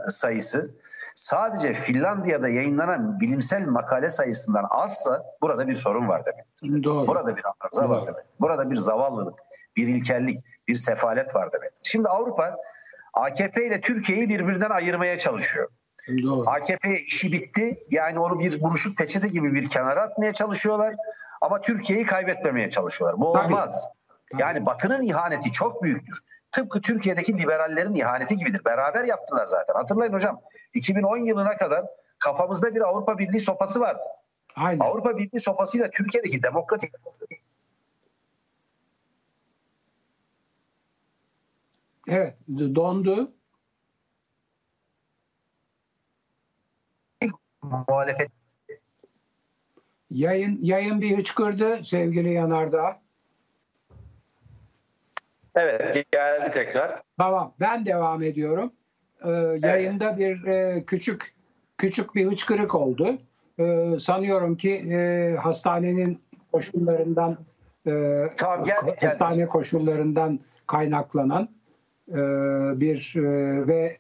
sayısı 0.08 0.70
sadece 1.14 1.74
Finlandiya'da 1.74 2.48
yayınlanan 2.48 3.20
bilimsel 3.20 3.66
makale 3.66 4.10
sayısından 4.10 4.66
azsa 4.70 5.22
burada 5.42 5.68
bir 5.68 5.74
sorun 5.74 6.08
var 6.08 6.22
demek. 6.26 6.84
Doğru. 6.84 7.06
Burada 7.06 7.36
bir 7.36 7.42
arıza 7.60 7.88
var 7.88 8.06
demek. 8.06 8.24
Burada 8.40 8.70
bir 8.70 8.76
zavallılık, 8.76 9.38
bir 9.76 9.88
ilkellik, 9.88 10.44
bir 10.68 10.74
sefalet 10.74 11.34
var 11.34 11.52
demek. 11.52 11.70
Şimdi 11.82 12.08
Avrupa 12.08 12.56
AKP 13.14 13.66
ile 13.66 13.80
Türkiye'yi 13.80 14.28
birbirinden 14.28 14.70
ayırmaya 14.70 15.18
çalışıyor. 15.18 15.68
Doğru. 16.08 16.50
AKP 16.50 16.94
işi 16.94 17.32
bitti. 17.32 17.86
Yani 17.90 18.18
onu 18.18 18.40
bir 18.40 18.60
buruşuk 18.60 18.98
peçete 18.98 19.28
gibi 19.28 19.54
bir 19.54 19.68
kenara 19.68 20.00
atmaya 20.00 20.32
çalışıyorlar. 20.32 20.94
Ama 21.40 21.60
Türkiye'yi 21.60 22.06
kaybetmemeye 22.06 22.70
çalışıyorlar. 22.70 23.20
Bu 23.20 23.28
olmaz. 23.28 23.88
Tabii. 24.32 24.42
Yani 24.42 24.66
Batı'nın 24.66 25.02
ihaneti 25.02 25.52
çok 25.52 25.82
büyüktür. 25.82 26.18
Tıpkı 26.52 26.80
Türkiye'deki 26.80 27.38
liberallerin 27.38 27.94
ihaneti 27.94 28.36
gibidir. 28.36 28.64
Beraber 28.64 29.04
yaptılar 29.04 29.46
zaten. 29.46 29.74
Hatırlayın 29.74 30.12
hocam. 30.12 30.40
2010 30.74 31.16
yılına 31.16 31.56
kadar 31.56 31.84
kafamızda 32.18 32.74
bir 32.74 32.80
Avrupa 32.80 33.18
Birliği 33.18 33.40
sopası 33.40 33.80
vardı. 33.80 34.02
Aynen. 34.56 34.84
Avrupa 34.84 35.16
Birliği 35.16 35.40
sopasıyla 35.40 35.90
Türkiye'deki 35.90 36.42
demokratik 36.42 36.92
Evet 42.08 42.34
dondu. 42.48 43.32
Muhalefet 47.62 48.30
Yayın 50.10 50.58
yayın 50.62 51.00
bir 51.00 51.18
hıçkırdı 51.18 51.84
sevgili 51.84 52.32
Yanardağ. 52.32 53.00
Evet 55.54 56.06
geldi 56.12 56.50
tekrar. 56.52 57.02
Tamam 57.18 57.54
ben 57.60 57.86
devam 57.86 58.22
ediyorum. 58.22 58.72
Ee, 59.24 59.30
yayında 59.62 60.18
bir 60.18 60.44
e, 60.44 60.84
küçük 60.84 61.34
küçük 61.78 62.14
bir 62.14 62.26
hıçkırık 62.26 62.74
oldu. 62.74 63.18
Ee, 63.58 63.96
sanıyorum 63.98 64.56
ki 64.56 64.74
e, 64.74 65.34
hastanenin 65.36 66.22
koşullarından 66.52 67.38
e, 67.86 68.22
Tamam, 68.38 68.64
geldik, 68.64 68.84
geldik. 68.84 69.02
hastane 69.02 69.46
koşullarından 69.46 70.40
kaynaklanan 70.66 71.48
e, 72.08 72.20
bir 72.80 73.14
e, 73.16 73.66
ve 73.66 73.98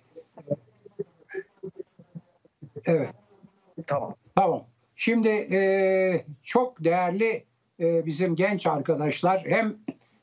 evet 2.84 3.10
Tamam. 3.86 4.14
Tamam. 4.34 4.64
Şimdi 4.96 5.28
e, 5.28 6.24
çok 6.42 6.84
değerli 6.84 7.44
e, 7.80 8.06
bizim 8.06 8.34
genç 8.34 8.66
arkadaşlar 8.66 9.42
hem 9.46 9.74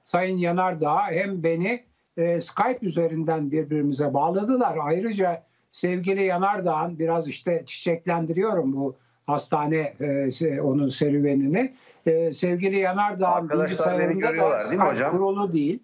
Sayın 0.04 0.38
Yanardağ 0.38 0.98
hem 1.08 1.44
beni 1.44 1.84
e, 2.18 2.42
Skype 2.42 2.80
üzerinden 2.82 3.52
birbirimize 3.52 4.14
bağladılar. 4.14 4.78
Ayrıca 4.82 5.44
sevgili 5.72 6.24
Yanardağ'ın 6.24 7.00
biraz 7.00 7.28
işte 7.28 7.64
çiçeklendiriyorum 7.66 8.76
bu 8.76 8.96
hastane 9.28 9.94
e, 10.42 10.62
onun 10.62 10.88
serüvenini. 10.88 11.74
E, 12.06 12.34
sevgili 12.34 12.78
Yanardağ'ın 12.80 13.50
bilgisayarında 13.50 14.26
da 14.26 14.30
görüyorlar 14.30 14.60
değil 14.60 14.72
mi 14.72 14.78
Skype 14.78 14.86
hocam? 14.86 15.12
kurulu 15.12 15.54
değil. 15.54 15.80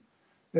E, 0.55 0.59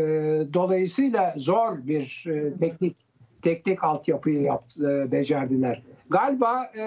dolayısıyla 0.54 1.34
zor 1.38 1.88
bir 1.88 2.26
e, 2.30 2.58
teknik 2.58 2.98
teknik 3.42 3.84
altyapıyı 3.84 4.42
yaptı, 4.42 5.04
e, 5.08 5.12
becerdiler. 5.12 5.82
Galiba 6.10 6.72
e, 6.78 6.84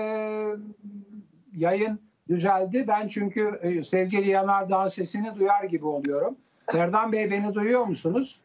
yayın 1.57 2.01
düzeldi. 2.29 2.85
Ben 2.89 3.09
çünkü 3.09 3.61
e, 3.63 3.83
sevgili 3.83 4.31
Yanardağ'ın 4.31 4.89
sesini 4.89 5.37
duyar 5.37 5.65
gibi 5.65 5.87
oluyorum. 5.87 6.37
Erdan 6.75 7.13
Bey 7.13 7.31
beni 7.31 7.55
duyuyor 7.55 7.85
musunuz? 7.85 8.41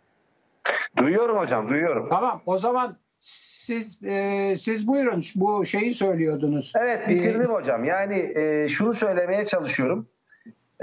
Duyuyorum 0.97 1.37
hocam 1.37 1.69
duyuyorum. 1.69 2.09
Tamam. 2.09 2.41
O 2.45 2.57
zaman 2.57 2.97
siz 3.21 4.03
e, 4.03 4.55
siz 4.57 4.87
buyurun 4.87 5.23
bu 5.35 5.65
şeyi 5.65 5.93
söylüyordunuz. 5.93 6.73
Evet 6.75 7.09
bitirdim 7.09 7.51
hocam. 7.51 7.83
Yani 7.83 8.31
e, 8.35 8.69
şunu 8.69 8.93
söylemeye 8.93 9.45
çalışıyorum. 9.45 10.07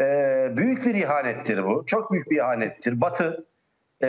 E, 0.01 0.05
büyük 0.57 0.87
bir 0.87 0.95
ihanettir 0.95 1.65
bu. 1.65 1.87
Çok 1.87 2.13
büyük 2.13 2.31
bir 2.31 2.37
ihanettir. 2.37 3.01
Batı 3.01 3.47
e, 4.03 4.09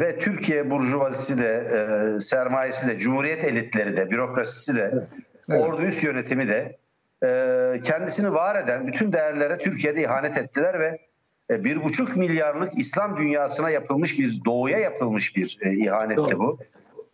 ve 0.00 0.18
Türkiye 0.18 0.70
burjuvazisi 0.70 1.38
de, 1.38 1.68
e, 2.16 2.20
sermayesi 2.20 2.88
de, 2.88 2.98
cumhuriyet 2.98 3.44
elitleri 3.44 3.96
de, 3.96 4.10
bürokrasisi 4.10 4.76
de, 4.76 4.94
Evet. 5.48 5.62
ordu 5.62 5.82
üst 5.82 6.04
yönetimi 6.04 6.48
de 6.48 6.78
e, 7.24 7.80
kendisini 7.84 8.34
var 8.34 8.64
eden 8.64 8.86
bütün 8.86 9.12
değerlere 9.12 9.58
Türkiye'de 9.58 10.02
ihanet 10.02 10.38
ettiler 10.38 10.80
ve 10.80 10.98
e, 11.50 11.64
bir 11.64 11.84
buçuk 11.84 12.16
milyarlık 12.16 12.78
İslam 12.78 13.16
dünyasına 13.16 13.70
yapılmış 13.70 14.18
bir, 14.18 14.44
doğuya 14.44 14.78
yapılmış 14.78 15.36
bir 15.36 15.58
e, 15.62 15.72
ihanetti 15.72 16.16
Doğru. 16.16 16.38
bu. 16.38 16.58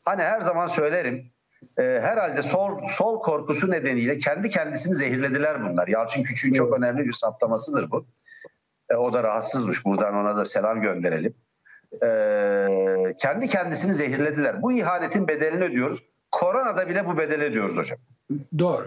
Hani 0.04 0.22
her 0.22 0.40
zaman 0.40 0.66
söylerim, 0.66 1.30
e, 1.78 1.82
herhalde 1.82 2.42
sol, 2.42 2.78
sol 2.88 3.22
korkusu 3.22 3.70
nedeniyle 3.70 4.18
kendi 4.18 4.50
kendisini 4.50 4.94
zehirlediler 4.94 5.62
bunlar. 5.64 5.88
Yalçın 5.88 6.22
Küçük'ün 6.22 6.54
çok 6.54 6.78
önemli 6.78 7.04
bir 7.04 7.12
saptamasıdır 7.12 7.90
bu. 7.90 8.06
E, 8.90 8.94
o 8.94 9.12
da 9.12 9.22
rahatsızmış. 9.22 9.84
Buradan 9.84 10.14
ona 10.14 10.36
da 10.36 10.44
selam 10.44 10.80
gönderelim. 10.80 11.34
E, 12.02 13.16
kendi 13.18 13.46
kendisini 13.46 13.94
zehirlediler. 13.94 14.62
Bu 14.62 14.72
ihanetin 14.72 15.28
bedelini 15.28 15.64
ödüyoruz. 15.64 16.02
Koronada 16.30 16.88
bile 16.88 17.06
bu 17.06 17.18
bedeli 17.18 17.42
ödüyoruz 17.42 17.76
hocam. 17.76 17.98
Doğru. 18.58 18.86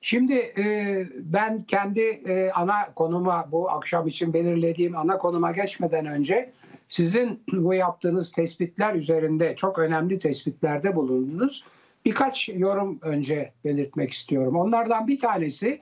Şimdi 0.00 0.34
e, 0.34 1.04
ben 1.14 1.60
kendi 1.60 2.00
e, 2.00 2.50
ana 2.50 2.94
konuma 2.94 3.48
bu 3.52 3.70
akşam 3.70 4.06
için 4.06 4.32
belirlediğim 4.32 4.96
ana 4.96 5.18
konuma 5.18 5.52
geçmeden 5.52 6.06
önce 6.06 6.52
sizin 6.88 7.42
bu 7.52 7.74
yaptığınız 7.74 8.32
tespitler 8.32 8.94
üzerinde 8.94 9.56
çok 9.56 9.78
önemli 9.78 10.18
tespitlerde 10.18 10.96
bulundunuz. 10.96 11.64
Birkaç 12.04 12.48
yorum 12.48 12.98
önce 13.02 13.52
belirtmek 13.64 14.12
istiyorum. 14.12 14.56
Onlardan 14.56 15.06
bir 15.06 15.18
tanesi 15.18 15.80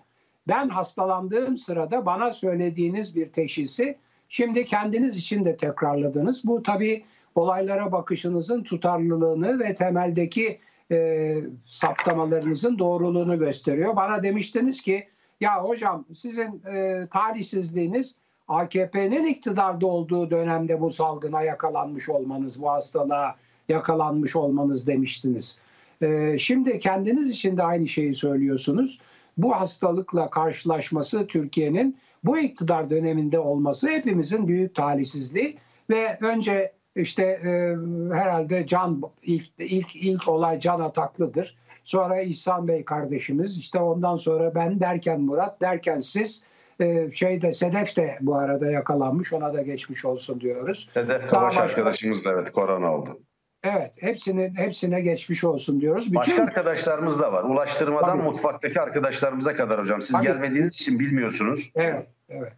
ben 0.49 0.69
hastalandığım 0.69 1.57
sırada 1.57 2.07
bana 2.07 2.33
söylediğiniz 2.33 3.17
bir 3.17 3.29
teşhisi 3.33 3.99
şimdi 4.35 4.65
kendiniz 4.65 5.17
için 5.17 5.45
de 5.45 5.57
tekrarladınız. 5.57 6.45
Bu 6.45 6.63
tabii 6.63 7.05
olaylara 7.35 7.93
bakışınızın 7.93 8.63
tutarlılığını 8.63 9.59
ve 9.59 9.75
temeldeki 9.75 10.59
e, 10.93 11.37
saptamalarınızın 11.67 12.79
doğruluğunu 12.79 13.39
gösteriyor. 13.39 13.97
Bana 13.97 14.23
demiştiniz 14.23 14.81
ki 14.81 15.09
ya 15.41 15.65
hocam 15.65 16.05
sizin 16.15 16.63
e, 16.67 17.07
talihsizliğiniz 17.11 18.15
AKP'nin 18.49 19.25
iktidarda 19.25 19.87
olduğu 19.87 20.31
dönemde 20.31 20.81
bu 20.81 20.91
salgına 20.91 21.43
yakalanmış 21.43 22.09
olmanız, 22.09 22.63
bu 22.63 22.71
hastalığa 22.71 23.37
yakalanmış 23.69 24.37
olmanız 24.37 24.87
demiştiniz. 24.87 25.59
E, 26.03 26.39
şimdi 26.39 26.79
kendiniz 26.79 27.31
için 27.31 27.57
de 27.57 27.63
aynı 27.63 27.89
şeyi 27.89 28.15
söylüyorsunuz. 28.15 29.01
Bu 29.39 29.53
hastalıkla 29.53 30.31
karşılaşması 30.31 31.27
Türkiye'nin 31.27 31.99
bu 32.25 32.39
iktidar 32.39 32.91
döneminde 32.91 33.39
olması 33.39 33.89
hepimizin 33.89 34.49
büyük 34.49 34.75
talihsizliği 34.75 35.59
ve 35.91 36.19
önce 36.21 36.73
işte 36.97 37.23
e, 37.23 37.77
herhalde 38.15 38.67
Can 38.67 39.03
ilk 39.23 39.45
ilk 39.59 39.97
ilk 39.97 40.29
olay 40.29 40.61
Can 40.61 40.81
Ataklı'dır. 40.81 41.57
Sonra 41.85 42.21
İhsan 42.21 42.69
Bey 42.69 42.85
kardeşimiz 42.85 43.59
işte 43.59 43.79
ondan 43.79 44.17
sonra 44.17 44.55
ben 44.55 44.81
derken 44.81 45.21
Murat 45.21 45.61
derken 45.61 46.01
siz 46.01 46.45
e, 46.81 47.11
şeyde 47.13 47.53
Sedef 47.53 47.97
de 47.97 48.19
bu 48.21 48.37
arada 48.37 48.71
yakalanmış 48.71 49.33
ona 49.33 49.55
da 49.55 49.63
geçmiş 49.63 50.05
olsun 50.05 50.41
diyoruz. 50.41 50.91
Sedef 50.95 51.33
Daha 51.33 51.47
arkadaşımız 51.47 52.25
da 52.25 52.31
evet 52.31 52.51
korona 52.51 52.95
oldu. 52.95 53.21
Evet 53.65 53.93
hepsinin 54.01 54.55
hepsine 54.57 55.01
geçmiş 55.01 55.45
olsun 55.45 55.81
diyoruz. 55.81 56.05
Bütün 56.05 56.17
Başka 56.17 56.43
arkadaşlarımız 56.43 57.21
da 57.21 57.33
var. 57.33 57.45
Ulaştırmadan 57.45 58.19
Tabii. 58.19 58.23
mutfaktaki 58.23 58.81
arkadaşlarımıza 58.81 59.55
kadar 59.55 59.81
hocam. 59.81 60.03
Siz 60.03 60.13
Tabii. 60.13 60.27
gelmediğiniz 60.27 60.73
için 60.73 60.99
bilmiyorsunuz. 60.99 61.73
Evet, 61.75 62.07
evet. 62.29 62.53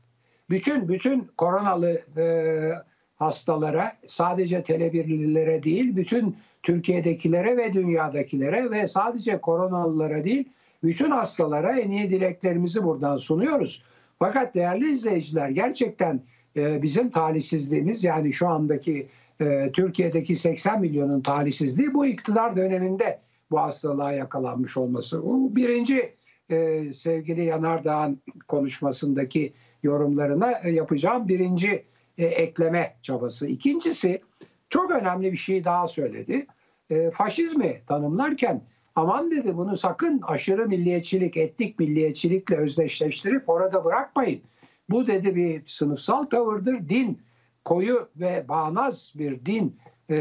Bütün 0.51 0.89
bütün 0.89 1.31
koronalı 1.37 2.01
e, 2.17 2.27
hastalara 3.17 3.93
sadece 4.07 4.63
telebirlilere 4.63 5.63
değil, 5.63 5.97
bütün 5.97 6.37
Türkiye'dekilere 6.63 7.57
ve 7.57 7.73
dünyadakilere 7.73 8.71
ve 8.71 8.89
sadece 8.89 9.41
koronalılara 9.41 10.25
değil, 10.25 10.49
bütün 10.83 11.11
hastalara 11.11 11.79
en 11.79 11.91
iyi 11.91 12.11
dileklerimizi 12.11 12.85
buradan 12.85 13.17
sunuyoruz. 13.17 13.83
Fakat 14.19 14.55
değerli 14.55 14.93
izleyiciler 14.93 15.49
gerçekten 15.49 16.21
bizim 16.57 17.11
talihsizliğimiz 17.11 18.05
yani 18.05 18.33
şu 18.33 18.49
andaki 18.49 19.09
e, 19.41 19.73
Türkiye'deki 19.73 20.37
80 20.37 20.81
milyonun 20.81 21.21
talihsizliği 21.21 21.95
bu 21.95 22.07
iktidar 22.07 22.57
döneminde 22.57 23.21
bu 23.51 23.61
hastalığa 23.61 24.13
yakalanmış 24.13 24.77
olması. 24.77 25.23
Bu 25.23 25.57
birinci 25.57 26.13
e, 26.51 26.93
sevgili 26.93 27.45
Yanardağ'ın 27.45 28.21
konuşmasındaki 28.49 29.53
yorumlarına 29.83 30.53
e, 30.65 30.71
yapacağım 30.71 31.29
birinci 31.29 31.85
ekleme 32.19 32.95
çabası. 33.03 33.49
İkincisi 33.49 34.21
çok 34.71 34.91
önemli 34.91 35.33
bir 35.33 35.37
şey 35.37 35.65
daha 35.65 35.87
söyledi. 35.87 36.47
E, 36.91 37.11
faşizmi 37.11 37.81
tanımlarken 37.87 38.63
aman 38.95 39.31
dedi 39.31 39.57
bunu 39.57 39.77
sakın 39.77 40.21
aşırı 40.23 40.69
milliyetçilik, 40.69 41.37
etnik 41.37 41.79
milliyetçilikle 41.79 42.57
özdeşleştirip 42.57 43.49
orada 43.49 43.85
bırakmayın. 43.85 44.41
Bu 44.91 45.07
dedi 45.07 45.37
bir 45.37 45.67
sınıfsal 45.67 46.25
tavırdır. 46.25 46.89
Din 46.89 47.23
koyu 47.65 48.09
ve 48.17 48.45
bağnaz 48.49 49.13
bir 49.15 49.47
din 49.47 49.79
e, 50.11 50.17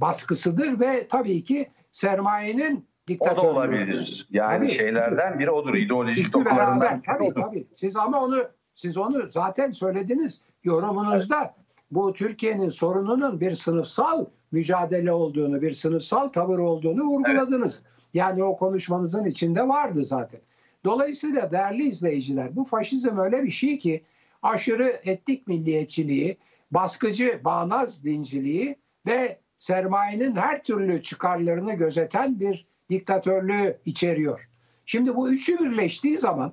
baskısıdır 0.00 0.80
ve 0.80 1.08
tabii 1.08 1.44
ki 1.44 1.68
sermayenin 1.92 2.88
O 3.20 3.36
da 3.36 3.42
olabilir. 3.42 4.26
Yani 4.30 4.58
Tabii. 4.66 4.70
şeylerden 4.70 5.38
biri 5.38 5.50
odur. 5.50 5.74
İdeolojik 5.74 6.18
İkisi 6.18 6.34
beraber. 6.38 6.50
dokularından 6.50 6.94
biri 6.98 7.02
Tabii 7.02 7.24
odur. 7.24 7.42
tabii. 7.42 7.66
Siz 7.74 7.96
ama 7.96 8.20
onu 8.24 8.44
siz 8.74 8.98
onu 8.98 9.28
zaten 9.28 9.70
söylediniz 9.72 10.40
yorumunuzda. 10.64 11.54
Bu 11.90 12.12
Türkiye'nin 12.12 12.68
sorununun 12.68 13.40
bir 13.40 13.54
sınıfsal 13.54 14.24
mücadele 14.52 15.12
olduğunu, 15.12 15.62
bir 15.62 15.72
sınıfsal 15.72 16.28
tavır 16.28 16.58
olduğunu 16.58 17.04
vurguladınız. 17.04 17.82
Yani 18.14 18.44
o 18.44 18.56
konuşmanızın 18.56 19.24
içinde 19.24 19.68
vardı 19.68 20.04
zaten. 20.04 20.40
Dolayısıyla 20.84 21.50
değerli 21.50 21.82
izleyiciler 21.82 22.56
bu 22.56 22.64
faşizm 22.64 23.18
öyle 23.18 23.44
bir 23.44 23.50
şey 23.50 23.78
ki 23.78 24.04
aşırı 24.42 25.00
etnik 25.04 25.46
milliyetçiliği, 25.48 26.36
baskıcı 26.70 27.40
bağnaz 27.44 28.04
dinciliği 28.04 28.76
ve 29.06 29.38
sermayenin 29.58 30.36
her 30.36 30.64
türlü 30.64 31.02
çıkarlarını 31.02 31.74
gözeten 31.74 32.40
bir 32.40 32.66
diktatörlüğü 32.90 33.78
içeriyor. 33.84 34.48
Şimdi 34.86 35.16
bu 35.16 35.30
üçü 35.30 35.58
birleştiği 35.58 36.18
zaman 36.18 36.52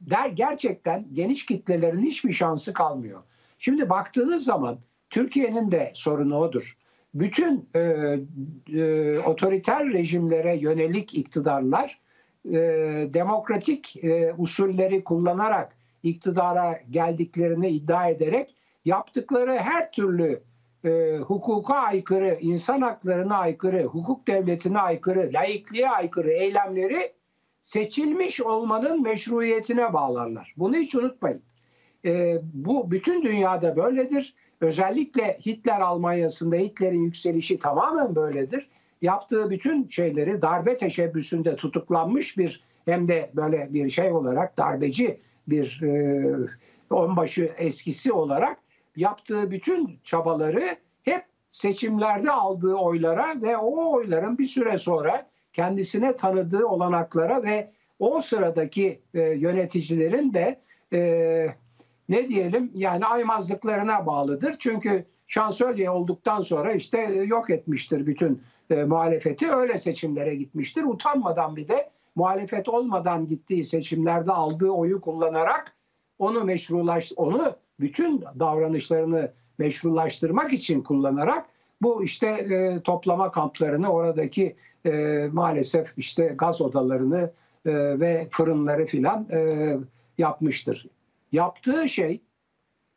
der 0.00 0.28
gerçekten 0.28 1.06
geniş 1.12 1.46
kitlelerin 1.46 2.02
hiçbir 2.02 2.32
şansı 2.32 2.72
kalmıyor. 2.72 3.22
Şimdi 3.58 3.88
baktığınız 3.88 4.44
zaman 4.44 4.78
Türkiye'nin 5.10 5.72
de 5.72 5.92
sorunu 5.94 6.38
odur. 6.38 6.74
bütün 7.14 7.68
e, 7.74 7.80
e, 8.72 9.18
otoriter 9.18 9.92
rejimlere 9.92 10.56
yönelik 10.56 11.14
iktidarlar 11.14 12.00
e, 12.48 12.58
demokratik 13.14 14.04
e, 14.04 14.34
usulleri 14.38 15.04
kullanarak 15.04 15.76
iktidara 16.02 16.80
geldiklerini 16.90 17.68
iddia 17.68 18.08
ederek 18.08 18.54
yaptıkları 18.84 19.56
her 19.56 19.92
türlü 19.92 20.42
e, 20.84 21.18
hukuka 21.18 21.74
aykırı, 21.74 22.38
insan 22.40 22.80
haklarına 22.80 23.36
aykırı, 23.36 23.84
hukuk 23.84 24.26
devletine 24.28 24.78
aykırı, 24.78 25.30
laikliğe 25.32 25.90
aykırı 25.90 26.30
eylemleri 26.30 27.12
seçilmiş 27.62 28.40
olmanın 28.40 29.02
meşruiyetine 29.02 29.92
bağlarlar. 29.92 30.54
Bunu 30.56 30.76
hiç 30.76 30.94
unutmayın. 30.94 31.42
E, 32.04 32.38
bu 32.42 32.90
bütün 32.90 33.22
dünyada 33.22 33.76
böyledir. 33.76 34.34
Özellikle 34.60 35.36
Hitler 35.46 35.80
Almanya'sında 35.80 36.56
Hitler'in 36.56 37.02
yükselişi 37.02 37.58
tamamen 37.58 38.14
böyledir. 38.14 38.68
Yaptığı 39.04 39.50
bütün 39.50 39.88
şeyleri 39.88 40.42
darbe 40.42 40.76
teşebbüsünde 40.76 41.56
tutuklanmış 41.56 42.38
bir 42.38 42.64
hem 42.84 43.08
de 43.08 43.30
böyle 43.34 43.74
bir 43.74 43.88
şey 43.88 44.12
olarak 44.12 44.56
darbeci 44.56 45.20
bir 45.48 45.80
e, 45.82 46.24
onbaşı 46.90 47.44
eskisi 47.58 48.12
olarak 48.12 48.58
yaptığı 48.96 49.50
bütün 49.50 49.98
çabaları 50.04 50.76
hep 51.02 51.24
seçimlerde 51.50 52.30
aldığı 52.30 52.74
oylara 52.74 53.42
ve 53.42 53.56
o 53.56 53.92
oyların 53.92 54.38
bir 54.38 54.46
süre 54.46 54.76
sonra 54.76 55.26
kendisine 55.52 56.16
tanıdığı 56.16 56.66
olanaklara 56.66 57.42
ve 57.42 57.70
o 57.98 58.20
sıradaki 58.20 59.00
e, 59.14 59.20
yöneticilerin 59.20 60.34
de 60.34 60.60
e, 60.92 61.00
ne 62.08 62.28
diyelim 62.28 62.70
yani 62.74 63.04
aymazlıklarına 63.04 64.06
bağlıdır. 64.06 64.56
Çünkü 64.58 65.04
şansölye 65.26 65.90
olduktan 65.90 66.40
sonra 66.40 66.72
işte 66.72 66.98
e, 66.98 67.22
yok 67.22 67.50
etmiştir 67.50 68.06
bütün 68.06 68.42
e, 68.70 68.84
muhalefeti. 68.84 69.52
Öyle 69.52 69.78
seçimlere 69.78 70.34
gitmiştir. 70.34 70.84
Utanmadan 70.84 71.56
bir 71.56 71.68
de 71.68 71.90
muhalefet 72.14 72.68
olmadan 72.68 73.26
gittiği 73.26 73.64
seçimlerde 73.64 74.32
aldığı 74.32 74.70
oyu 74.70 75.00
kullanarak 75.00 75.72
onu 76.18 76.44
meşrulaş 76.44 77.12
onu 77.16 77.56
bütün 77.80 78.24
davranışlarını 78.38 79.32
meşrulaştırmak 79.58 80.52
için 80.52 80.82
kullanarak 80.82 81.46
bu 81.82 82.04
işte 82.04 82.26
e, 82.26 82.80
toplama 82.80 83.30
kamplarını 83.30 83.92
oradaki 83.92 84.56
e, 84.86 84.90
maalesef 85.32 85.92
işte 85.96 86.34
gaz 86.38 86.60
odalarını 86.60 87.30
e, 87.66 88.00
ve 88.00 88.28
fırınları 88.30 88.86
filan 88.86 89.28
e, 89.30 89.50
yapmıştır. 90.18 90.88
Yaptığı 91.32 91.88
şey 91.88 92.20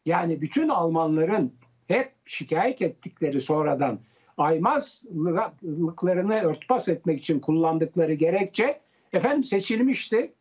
yani 0.06 0.42
bütün 0.42 0.70
Almanların 0.70 1.54
hep 1.88 2.12
şikayet 2.26 2.82
ettikleri 2.82 3.41
sonradan 3.41 4.00
aymazlıklarını 4.38 6.41
örtbas 6.41 6.89
etmek 6.89 7.19
için 7.19 7.39
kullandıkları 7.39 8.13
gerekçe 8.13 8.80
efendim 9.13 9.43
seçilmişti. 9.43 10.34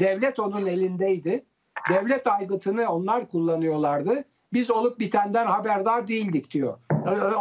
Devlet 0.00 0.40
onun 0.40 0.66
elindeydi. 0.66 1.44
Devlet 1.90 2.26
aygıtını 2.26 2.92
onlar 2.92 3.28
kullanıyorlardı. 3.28 4.24
Biz 4.52 4.70
olup 4.70 5.00
bitenden 5.00 5.46
haberdar 5.46 6.06
değildik 6.06 6.50
diyor. 6.50 6.78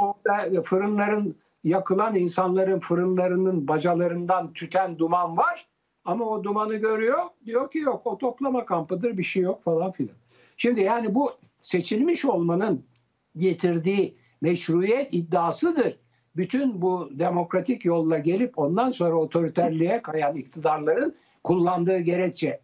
Orada 0.01 0.63
fırınların 0.63 1.35
yakılan 1.63 2.15
insanların 2.15 2.79
fırınlarının 2.79 3.67
bacalarından 3.67 4.53
tüten 4.53 4.99
duman 4.99 5.37
var. 5.37 5.67
Ama 6.05 6.25
o 6.25 6.43
dumanı 6.43 6.75
görüyor. 6.75 7.19
Diyor 7.45 7.71
ki 7.71 7.79
yok 7.79 8.01
o 8.05 8.17
toplama 8.17 8.65
kampıdır 8.65 9.17
bir 9.17 9.23
şey 9.23 9.43
yok 9.43 9.63
falan 9.63 9.91
filan. 9.91 10.15
Şimdi 10.57 10.81
yani 10.81 11.15
bu 11.15 11.31
seçilmiş 11.57 12.25
olmanın 12.25 12.83
getirdiği 13.35 14.17
meşruiyet 14.41 15.13
iddiasıdır. 15.13 15.99
Bütün 16.35 16.81
bu 16.81 17.09
demokratik 17.11 17.85
yolla 17.85 18.17
gelip 18.17 18.59
ondan 18.59 18.91
sonra 18.91 19.15
otoriterliğe 19.15 20.01
kayan 20.01 20.35
iktidarların 20.35 21.15
kullandığı 21.43 21.99
gerekçe. 21.99 22.61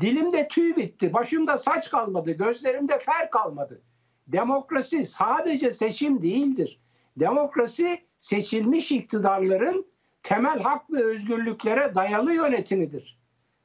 Dilimde 0.00 0.48
tüy 0.48 0.76
bitti, 0.76 1.12
başımda 1.12 1.58
saç 1.58 1.90
kalmadı, 1.90 2.32
gözlerimde 2.32 2.98
fer 2.98 3.30
kalmadı. 3.30 3.82
Demokrasi 4.26 5.04
sadece 5.04 5.70
seçim 5.70 6.22
değildir. 6.22 6.80
Demokrasi 7.16 8.02
seçilmiş 8.18 8.92
iktidarların 8.92 9.86
temel 10.22 10.60
hak 10.60 10.90
ve 10.90 11.04
özgürlüklere 11.04 11.94
dayalı 11.94 12.32
yönetimidir. 12.32 13.18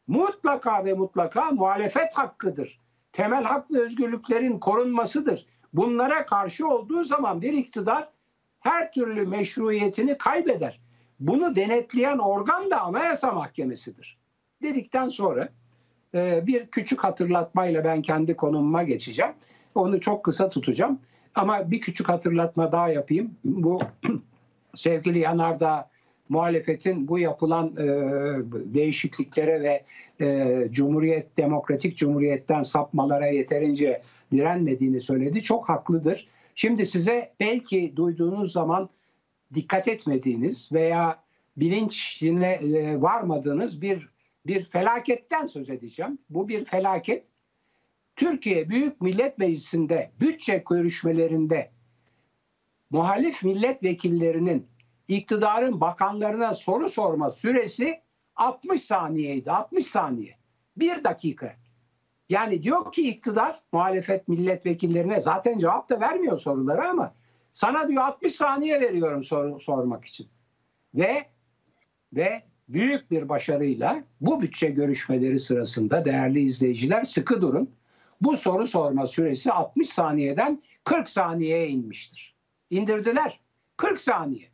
Mutlaka 0.08 0.86
ve 0.86 0.94
mutlaka 0.94 1.52
muhalefet 1.52 2.14
hakkıdır. 2.18 2.80
Temel 3.12 3.44
hak 3.44 3.72
ve 3.72 3.80
özgürlüklerin 3.82 4.60
korunmasıdır. 4.60 5.46
Bunlara 5.74 6.26
karşı 6.26 6.68
olduğu 6.68 7.04
zaman 7.04 7.42
bir 7.42 7.54
iktidar 7.54 8.10
her 8.60 8.92
türlü 8.92 9.26
meşruiyetini 9.26 10.18
kaybeder. 10.18 10.80
Bunu 11.20 11.56
denetleyen 11.56 12.18
organ 12.18 12.72
da 12.72 12.82
Anayasa 12.82 13.32
Mahkemesi'dir. 13.32 14.18
Dedikten 14.62 15.10
sonra 15.10 15.50
e, 16.16 16.48
bir 16.48 16.68
küçük 16.68 17.04
hatırlatmayla 17.04 17.84
ben 17.84 18.02
kendi 18.02 18.36
konumuma 18.36 18.84
geçeceğim. 18.84 19.32
Onu 19.76 20.02
çok 20.02 20.24
kısa 20.24 20.50
tutacağım. 20.50 21.00
Ama 21.36 21.72
bir 21.72 21.82
küçük 21.82 22.10
hatırlatma 22.10 22.72
daha 22.72 22.90
yapayım. 22.90 23.32
Bu 23.46 23.82
sevgili 24.76 25.20
Yanardağ 25.20 25.90
muhalefetin 26.30 27.08
bu 27.08 27.20
yapılan 27.20 27.68
e, 27.78 27.86
değişikliklere 28.74 29.62
ve 29.62 29.84
e, 30.26 30.68
Cumhuriyet, 30.72 31.38
Demokratik 31.38 31.98
Cumhuriyet'ten 31.98 32.62
sapmalara 32.62 33.28
yeterince 33.28 34.02
direnmediğini 34.34 35.02
söyledi. 35.02 35.44
Çok 35.44 35.70
haklıdır. 35.70 36.28
Şimdi 36.56 36.86
size 36.86 37.34
belki 37.40 37.94
duyduğunuz 37.96 38.52
zaman 38.52 38.90
dikkat 39.54 39.88
etmediğiniz 39.88 40.72
veya 40.72 41.24
bilinçine 41.58 42.52
e, 42.52 43.02
varmadığınız 43.02 43.82
bir 43.82 44.10
bir 44.46 44.66
felaketten 44.66 45.48
söz 45.48 45.70
edeceğim. 45.70 46.20
Bu 46.30 46.50
bir 46.50 46.66
felaket. 46.66 47.26
Türkiye 48.16 48.70
Büyük 48.70 49.02
Millet 49.02 49.38
Meclisi'nde 49.38 50.12
bütçe 50.20 50.64
görüşmelerinde 50.70 51.72
muhalif 52.90 53.44
milletvekillerinin 53.44 54.68
iktidarın 55.08 55.82
bakanlarına 55.82 56.54
soru 56.54 56.90
sorma 56.90 57.32
süresi 57.32 58.02
60 58.36 58.82
saniyeydi. 58.82 59.52
60 59.52 59.86
saniye. 59.86 60.38
Bir 60.78 61.04
dakika. 61.04 61.56
Yani 62.30 62.64
diyor 62.64 62.92
ki 62.92 63.10
iktidar 63.10 63.60
muhalefet 63.72 64.28
milletvekillerine 64.28 65.22
zaten 65.22 65.58
cevap 65.58 65.90
da 65.90 66.00
vermiyor 66.00 66.38
sorulara 66.38 66.90
ama 66.90 67.14
sana 67.54 67.88
diyor 67.88 68.04
60 68.04 68.36
saniye 68.36 68.82
veriyorum 68.82 69.24
sor, 69.24 69.60
sormak 69.60 70.06
için. 70.06 70.28
Ve 70.96 71.26
ve 72.14 72.44
büyük 72.70 73.12
bir 73.12 73.30
başarıyla 73.30 74.04
bu 74.22 74.42
bütçe 74.42 74.70
görüşmeleri 74.70 75.40
sırasında 75.40 76.06
değerli 76.06 76.42
izleyiciler 76.42 77.04
sıkı 77.04 77.42
durun. 77.42 77.70
Bu 78.22 78.38
soru 78.38 78.68
sorma 78.68 79.08
süresi 79.08 79.52
60 79.52 79.90
saniyeden 79.90 80.62
40 80.84 81.10
saniyeye 81.10 81.68
inmiştir. 81.68 82.36
İndirdiler. 82.70 83.40
40 83.78 84.02
saniye. 84.02 84.48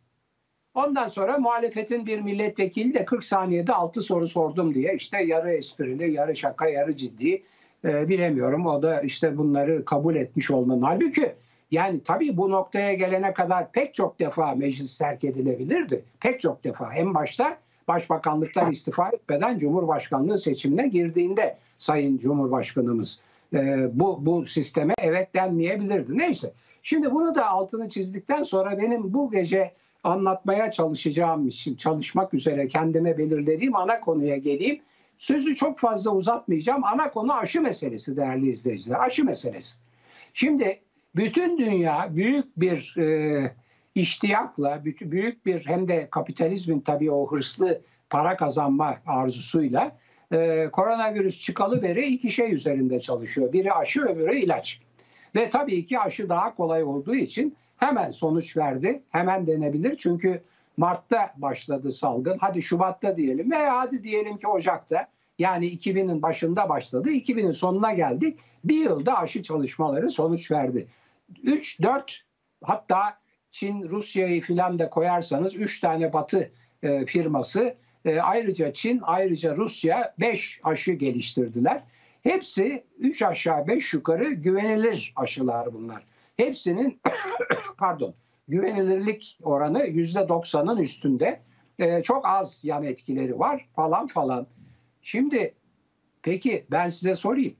Ondan 0.73 1.08
sonra 1.08 1.38
muhalefetin 1.38 2.05
bir 2.05 2.19
milletvekili 2.19 2.93
de 2.93 3.05
40 3.05 3.25
saniyede 3.25 3.73
6 3.73 4.01
soru 4.01 4.27
sordum 4.27 4.73
diye 4.73 4.95
işte 4.95 5.23
yarı 5.23 5.51
esprili, 5.51 6.12
yarı 6.12 6.36
şaka, 6.36 6.69
yarı 6.69 6.95
ciddi 6.95 7.43
e, 7.85 8.09
bilemiyorum. 8.09 8.65
O 8.65 8.81
da 8.81 9.01
işte 9.01 9.37
bunları 9.37 9.85
kabul 9.85 10.15
etmiş 10.15 10.51
olmanın. 10.51 10.81
Halbuki 10.81 11.33
yani 11.71 12.03
tabii 12.03 12.37
bu 12.37 12.51
noktaya 12.51 12.93
gelene 12.93 13.33
kadar 13.33 13.71
pek 13.71 13.95
çok 13.95 14.19
defa 14.19 14.55
meclis 14.55 14.97
terk 14.97 15.23
edilebilirdi. 15.23 16.03
Pek 16.19 16.41
çok 16.41 16.63
defa. 16.63 16.93
En 16.93 17.13
başta 17.13 17.57
başbakanlıktan 17.87 18.71
istifa 18.71 19.09
etmeden 19.09 19.59
Cumhurbaşkanlığı 19.59 20.37
seçimine 20.37 20.87
girdiğinde 20.87 21.57
Sayın 21.77 22.17
Cumhurbaşkanımız 22.17 23.21
e, 23.53 23.87
bu, 23.93 24.25
bu 24.25 24.45
sisteme 24.45 24.93
evet 25.01 25.35
denmeyebilirdi. 25.35 26.17
Neyse. 26.17 26.51
Şimdi 26.83 27.11
bunu 27.11 27.35
da 27.35 27.47
altını 27.47 27.89
çizdikten 27.89 28.43
sonra 28.43 28.77
benim 28.77 29.13
bu 29.13 29.31
gece 29.31 29.71
anlatmaya 30.03 30.71
çalışacağım 30.71 31.47
için 31.47 31.75
çalışmak 31.75 32.33
üzere 32.33 32.67
kendime 32.67 33.17
belirlediğim 33.17 33.75
ana 33.75 33.99
konuya 33.99 34.37
geleyim. 34.37 34.79
Sözü 35.19 35.55
çok 35.55 35.79
fazla 35.79 36.12
uzatmayacağım. 36.12 36.84
Ana 36.84 37.12
konu 37.12 37.34
aşı 37.34 37.62
meselesi 37.62 38.17
değerli 38.17 38.49
izleyiciler. 38.51 38.99
Aşı 38.99 39.25
meselesi. 39.25 39.77
Şimdi 40.34 40.82
bütün 41.15 41.58
dünya 41.58 42.15
büyük 42.15 42.60
bir 42.60 42.97
e, 42.97 43.51
iştiyakla, 43.95 44.86
büyük 44.86 45.45
bir 45.45 45.65
hem 45.65 45.88
de 45.88 46.08
kapitalizmin 46.10 46.79
tabii 46.79 47.12
o 47.12 47.32
hırslı 47.32 47.82
para 48.10 48.38
kazanma 48.38 48.97
arzusuyla 49.05 49.97
e, 50.32 50.69
koronavirüs 50.71 51.41
çıkalı 51.41 51.82
beri 51.82 52.05
iki 52.05 52.32
şey 52.32 52.53
üzerinde 52.53 53.01
çalışıyor. 53.01 53.53
Biri 53.53 53.73
aşı 53.73 54.01
öbürü 54.01 54.36
ilaç. 54.36 54.82
Ve 55.36 55.49
tabii 55.49 55.86
ki 55.86 55.99
aşı 55.99 56.29
daha 56.29 56.55
kolay 56.55 56.84
olduğu 56.84 57.15
için 57.15 57.55
hemen 57.77 58.12
sonuç 58.12 58.58
verdi. 58.58 59.03
Hemen 59.10 59.47
denebilir 59.47 59.95
çünkü 59.97 60.41
Mart'ta 60.79 61.33
başladı 61.37 61.91
salgın. 61.91 62.37
Hadi 62.37 62.61
Şubat'ta 62.61 63.17
diyelim 63.17 63.51
veya 63.51 63.79
hadi 63.79 64.03
diyelim 64.03 64.37
ki 64.37 64.47
Ocak'ta. 64.47 65.07
Yani 65.39 65.65
2000'in 65.65 66.21
başında 66.21 66.69
başladı. 66.69 67.09
2000'in 67.09 67.51
sonuna 67.51 67.93
geldik. 67.93 68.39
Bir 68.63 68.83
yılda 68.83 69.17
aşı 69.17 69.43
çalışmaları 69.43 70.09
sonuç 70.09 70.51
verdi. 70.51 70.87
3, 71.43 71.81
4 71.81 72.21
hatta 72.63 73.17
Çin, 73.51 73.89
Rusya'yı 73.89 74.41
filan 74.41 74.79
da 74.79 74.89
koyarsanız 74.89 75.55
3 75.55 75.79
tane 75.79 76.13
batı 76.13 76.51
e, 76.83 77.05
firması 77.05 77.75
e, 78.05 78.19
ayrıca 78.19 78.73
Çin, 78.73 78.99
ayrıca 79.03 79.57
Rusya 79.57 80.13
5 80.19 80.59
aşı 80.63 80.91
geliştirdiler. 80.91 81.83
Hepsi 82.23 82.83
3 82.99 83.21
aşağı 83.21 83.67
5 83.67 83.93
yukarı 83.93 84.31
güvenilir 84.31 85.13
aşılar 85.15 85.73
bunlar. 85.73 86.03
Hepsinin 86.37 87.01
pardon 87.77 88.13
güvenilirlik 88.49 89.39
oranı 89.43 89.79
%90'ın 89.79 90.77
üstünde. 90.77 91.41
E, 91.79 92.03
çok 92.03 92.27
az 92.27 92.62
yan 92.63 92.83
etkileri 92.83 93.39
var 93.39 93.69
falan 93.75 94.07
falan. 94.07 94.47
Şimdi 95.01 95.53
peki 96.21 96.65
ben 96.71 96.89
size 96.89 97.15
sorayım. 97.15 97.55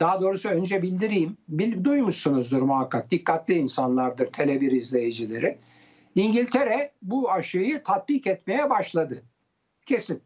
Daha 0.00 0.20
doğrusu 0.20 0.48
önce 0.48 0.82
bildireyim. 0.82 1.36
Bil, 1.48 1.84
duymuşsunuzdur 1.84 2.62
muhakkak. 2.62 3.10
Dikkatli 3.10 3.54
insanlardır 3.54 4.26
Tele1 4.26 4.76
izleyicileri. 4.76 5.58
İngiltere 6.14 6.92
bu 7.02 7.30
aşıyı 7.30 7.82
tatbik 7.82 8.26
etmeye 8.26 8.70
başladı. 8.70 9.22
Kesin. 9.86 10.22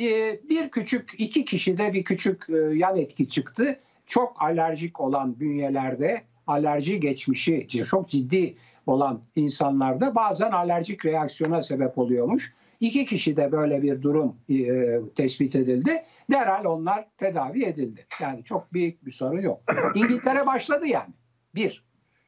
Ee, 0.00 0.40
bir 0.48 0.70
küçük, 0.70 1.10
iki 1.18 1.44
kişide 1.44 1.92
bir 1.92 2.04
küçük 2.04 2.50
e, 2.50 2.56
yan 2.56 2.96
etki 2.96 3.28
çıktı. 3.28 3.80
Çok 4.06 4.42
alerjik 4.42 5.00
olan 5.00 5.40
bünyelerde 5.40 6.22
alerji 6.46 7.00
geçmişi 7.00 7.68
çok 7.68 8.08
ciddi 8.08 8.56
olan 8.86 9.20
insanlarda 9.36 10.14
bazen 10.14 10.50
alerjik 10.50 11.04
reaksiyona 11.04 11.62
sebep 11.62 11.98
oluyormuş. 11.98 12.54
İki 12.80 13.06
kişide 13.06 13.52
böyle 13.52 13.82
bir 13.82 14.02
durum 14.02 14.36
e, 14.48 15.00
tespit 15.14 15.56
edildi. 15.56 16.02
Derhal 16.32 16.64
onlar 16.64 17.06
tedavi 17.16 17.64
edildi. 17.64 18.06
Yani 18.20 18.44
çok 18.44 18.72
büyük 18.72 19.06
bir 19.06 19.10
sorun 19.10 19.40
yok. 19.40 19.60
İngiltere 19.94 20.46
başladı 20.46 20.86
yani. 20.86 21.14
Bir. 21.54 21.84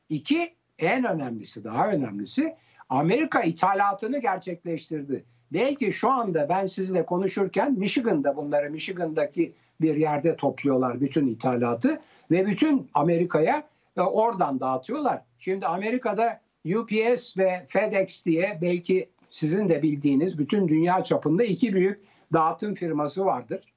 İki, 0.09 0.55
en 0.79 1.05
önemlisi, 1.05 1.64
daha 1.64 1.88
önemlisi 1.90 2.57
Amerika 2.88 3.42
ithalatını 3.42 4.19
gerçekleştirdi. 4.19 5.25
Belki 5.53 5.92
şu 5.92 6.11
anda 6.11 6.49
ben 6.49 6.66
sizinle 6.66 7.07
konuşurken 7.07 7.73
Michigan'da 7.73 8.37
bunları 8.37 8.71
Michigan'daki 8.71 9.53
bir 9.81 9.97
yerde 9.97 10.37
topluyorlar 10.37 11.01
bütün 11.01 11.27
ithalatı 11.27 12.01
ve 12.31 12.47
bütün 12.47 12.90
Amerika'ya 12.95 13.69
e, 13.97 14.01
oradan 14.01 14.61
dağıtıyorlar. 14.61 15.23
Şimdi 15.38 15.66
Amerika'da 15.66 16.40
UPS 16.74 17.38
ve 17.38 17.66
FedEx 17.68 18.24
diye 18.26 18.59
belki 18.62 19.11
sizin 19.31 19.68
de 19.68 19.83
bildiğiniz 19.83 20.38
bütün 20.38 20.68
dünya 20.68 21.05
çapında 21.05 21.44
iki 21.44 21.74
büyük 21.74 22.05
dağıtım 22.33 22.74
firması 22.74 23.24
vardır. 23.24 23.74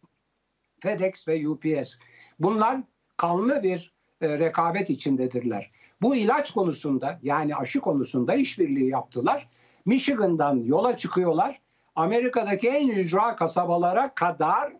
FedEx 0.80 1.28
ve 1.28 1.47
UPS. 1.47 1.97
Bunlar 2.39 2.82
kanlı 3.17 3.63
bir 3.63 3.93
e, 4.21 4.39
rekabet 4.39 4.89
içindedirler. 4.89 5.71
Bu 6.02 6.15
ilaç 6.15 6.52
konusunda 6.52 7.19
yani 7.23 7.56
aşı 7.56 7.80
konusunda 7.80 8.36
işbirliği 8.36 8.89
yaptılar. 8.89 9.49
Michigan'dan 9.86 10.58
yola 10.63 10.97
çıkıyorlar. 10.97 11.62
Amerika'daki 11.95 12.69
en 12.69 12.88
ücra 12.88 13.36
kasabalara 13.36 14.13
kadar 14.13 14.73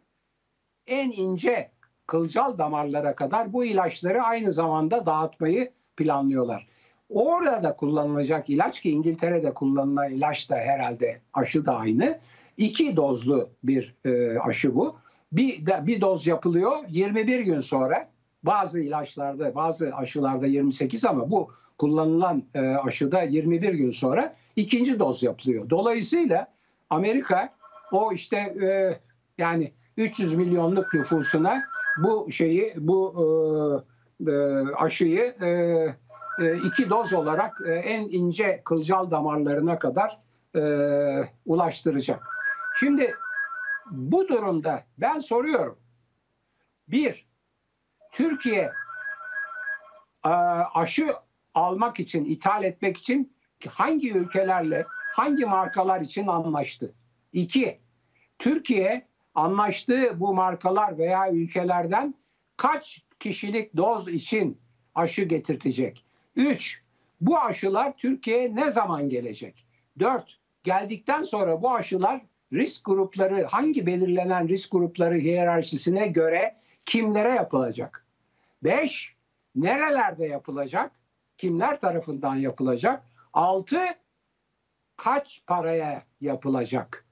en 0.88 1.12
ince 1.12 1.72
kılcal 2.08 2.58
damarlara 2.58 3.16
kadar 3.16 3.54
bu 3.54 3.66
ilaçları 3.66 4.24
aynı 4.24 4.54
zamanda 4.54 5.06
dağıtmayı 5.06 5.72
planlıyorlar. 5.98 6.68
Orada 7.10 7.64
da 7.64 7.76
kullanılacak 7.76 8.50
ilaç 8.50 8.82
ki 8.82 8.92
İngiltere'de 8.92 9.54
kullanılan 9.54 10.12
ilaç 10.12 10.50
da 10.50 10.56
herhalde 10.56 11.22
aşı 11.34 11.66
da 11.66 11.78
aynı. 11.78 12.20
İki 12.58 12.96
dozlu 12.96 13.50
bir 13.64 13.96
e, 14.06 14.40
aşı 14.40 14.76
bu. 14.76 14.96
Bir, 15.32 15.66
de, 15.66 15.88
bir 15.88 16.02
doz 16.02 16.28
yapılıyor 16.28 16.78
21 16.90 17.40
gün 17.40 17.62
sonra 17.62 18.10
bazı 18.44 18.80
ilaçlarda 18.80 19.56
bazı 19.56 19.96
aşılarda 19.96 20.48
28 20.48 21.06
ama 21.06 21.32
bu 21.32 21.52
kullanılan 21.78 22.44
e, 22.56 22.60
aşıda 22.60 23.22
21 23.22 23.74
gün 23.74 23.92
sonra 23.92 24.36
ikinci 24.56 25.00
doz 25.00 25.24
yapılıyor. 25.24 25.70
Dolayısıyla 25.70 26.48
Amerika 26.90 27.54
o 27.92 28.12
işte 28.14 28.38
e, 28.38 29.00
yani 29.38 29.72
300 29.98 30.36
milyonluk 30.36 30.94
nüfusuna 30.94 31.62
bu 32.04 32.32
şeyi 32.32 32.74
bu 32.78 33.16
e, 34.28 34.32
e, 34.32 34.36
aşıyı 34.76 35.24
e, 35.24 35.50
iki 36.40 36.90
doz 36.90 37.14
olarak 37.14 37.62
e, 37.66 37.72
en 37.72 38.02
ince 38.02 38.62
kılcal 38.66 39.12
damarlarına 39.12 39.80
kadar 39.80 40.20
e, 40.56 40.62
ulaştıracak. 41.46 42.24
Şimdi 42.76 43.16
bu 43.92 44.28
durumda 44.28 44.84
ben 44.98 45.20
soruyorum. 45.20 45.80
Bir, 46.88 47.28
Türkiye 48.12 48.72
aşı 50.74 51.14
almak 51.54 52.00
için, 52.00 52.26
ithal 52.26 52.64
etmek 52.64 52.98
için 52.98 53.34
hangi 53.70 54.14
ülkelerle, 54.14 54.86
hangi 55.14 55.46
markalar 55.46 56.02
için 56.02 56.28
anlaştı? 56.28 56.94
İki, 57.34 57.80
Türkiye 58.40 59.08
anlaştığı 59.36 60.20
bu 60.20 60.34
markalar 60.34 60.98
veya 60.98 61.32
ülkelerden 61.32 62.16
kaç 62.58 63.06
kişilik 63.20 63.78
doz 63.78 64.08
için 64.08 64.62
aşı 64.96 65.24
getirtecek? 65.24 66.06
Üç, 66.40 66.82
bu 67.22 67.40
aşılar 67.40 67.98
Türkiye'ye 67.98 68.56
ne 68.56 68.70
zaman 68.70 69.10
gelecek? 69.10 69.66
Dört, 70.00 70.38
geldikten 70.64 71.24
sonra 71.24 71.62
bu 71.62 71.72
aşılar 71.72 72.22
risk 72.54 72.86
grupları, 72.86 73.44
hangi 73.44 73.86
belirlenen 73.86 74.48
risk 74.48 74.72
grupları 74.72 75.16
hiyerarşisine 75.16 76.08
göre 76.08 76.56
kimlere 76.86 77.36
yapılacak? 77.36 78.06
Beş, 78.64 79.16
nerelerde 79.56 80.26
yapılacak? 80.26 80.92
Kimler 81.38 81.80
tarafından 81.80 82.36
yapılacak? 82.36 83.04
Altı, 83.34 83.80
kaç 84.98 85.42
paraya 85.48 86.04
yapılacak? 86.22 87.06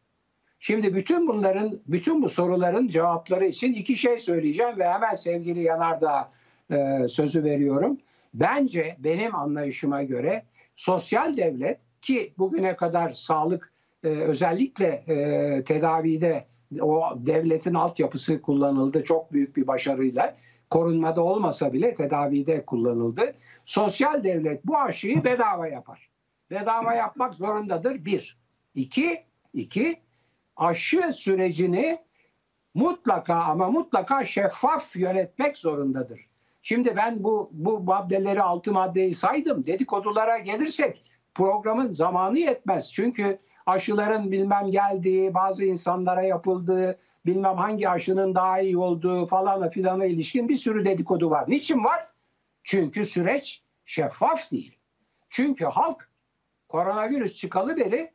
Şimdi 0.59 0.95
bütün 0.95 1.27
bunların, 1.27 1.79
bütün 1.87 2.23
bu 2.23 2.29
soruların 2.29 2.87
cevapları 2.87 3.45
için 3.45 3.73
iki 3.73 3.97
şey 3.97 4.19
söyleyeceğim 4.19 4.79
ve 4.79 4.89
hemen 4.89 5.15
sevgili 5.15 5.63
Yanardağ 5.63 6.31
e, 6.71 7.07
sözü 7.09 7.43
veriyorum. 7.43 7.97
Bence 8.39 8.95
benim 8.99 9.35
anlayışıma 9.35 10.03
göre 10.03 10.43
sosyal 10.75 11.37
devlet 11.37 11.79
ki 12.01 12.33
bugüne 12.37 12.75
kadar 12.75 13.09
sağlık 13.09 13.73
e, 14.03 14.07
özellikle 14.07 14.87
e, 14.87 15.63
tedavide 15.63 16.47
o 16.81 17.13
devletin 17.15 17.73
altyapısı 17.73 18.41
kullanıldı 18.41 19.03
çok 19.03 19.33
büyük 19.33 19.57
bir 19.57 19.67
başarıyla. 19.67 20.37
Korunmada 20.69 21.21
olmasa 21.21 21.73
bile 21.73 21.93
tedavide 21.93 22.65
kullanıldı. 22.65 23.35
Sosyal 23.65 24.23
devlet 24.23 24.65
bu 24.67 24.77
aşıyı 24.77 25.23
bedava 25.23 25.67
yapar. 25.67 26.09
Bedava 26.51 26.93
yapmak 26.93 27.33
zorundadır 27.33 28.05
bir. 28.05 28.37
İki, 28.75 29.23
iki 29.53 30.01
aşı 30.55 31.11
sürecini 31.11 31.99
mutlaka 32.73 33.35
ama 33.35 33.71
mutlaka 33.71 34.25
şeffaf 34.25 34.95
yönetmek 34.95 35.57
zorundadır. 35.57 36.27
Şimdi 36.67 36.95
ben 36.95 37.23
bu 37.23 37.49
bu 37.53 37.79
maddeleri 37.79 38.41
altı 38.41 38.71
maddeyi 38.71 39.15
saydım. 39.15 39.65
Dedikodulara 39.65 40.37
gelirsek 40.37 41.03
programın 41.33 41.93
zamanı 41.93 42.39
yetmez. 42.39 42.93
Çünkü 42.93 43.39
aşıların 43.65 44.31
bilmem 44.31 44.71
geldiği, 44.71 45.33
bazı 45.33 45.65
insanlara 45.65 46.23
yapıldığı, 46.23 46.99
bilmem 47.25 47.57
hangi 47.57 47.89
aşının 47.89 48.35
daha 48.35 48.59
iyi 48.59 48.77
olduğu 48.77 49.25
falan 49.25 49.69
filana 49.69 50.05
ilişkin 50.05 50.49
bir 50.49 50.55
sürü 50.55 50.85
dedikodu 50.85 51.29
var. 51.29 51.45
Niçin 51.47 51.83
var? 51.83 52.07
Çünkü 52.63 53.05
süreç 53.05 53.63
şeffaf 53.85 54.51
değil. 54.51 54.75
Çünkü 55.29 55.65
halk 55.65 56.09
koronavirüs 56.69 57.33
çıkalı 57.33 57.77
beri 57.77 58.11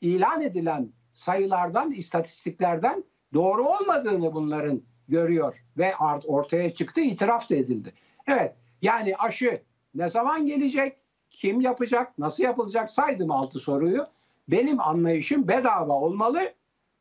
ilan 0.00 0.40
edilen 0.40 0.92
sayılardan, 1.12 1.90
istatistiklerden 1.90 3.04
doğru 3.34 3.68
olmadığını 3.68 4.32
bunların 4.34 4.82
görüyor 5.08 5.64
ve 5.78 5.96
art 5.96 6.24
ortaya 6.26 6.74
çıktı, 6.74 7.00
itiraf 7.00 7.50
da 7.50 7.54
edildi. 7.54 7.92
Evet, 8.26 8.54
yani 8.82 9.16
aşı 9.16 9.62
ne 9.94 10.08
zaman 10.08 10.46
gelecek, 10.46 10.96
kim 11.30 11.60
yapacak, 11.60 12.18
nasıl 12.18 12.44
yapılacak 12.44 12.90
saydım 12.90 13.30
altı 13.30 13.58
soruyu. 13.58 14.06
Benim 14.48 14.80
anlayışım 14.80 15.48
bedava 15.48 15.92
olmalı 15.92 16.52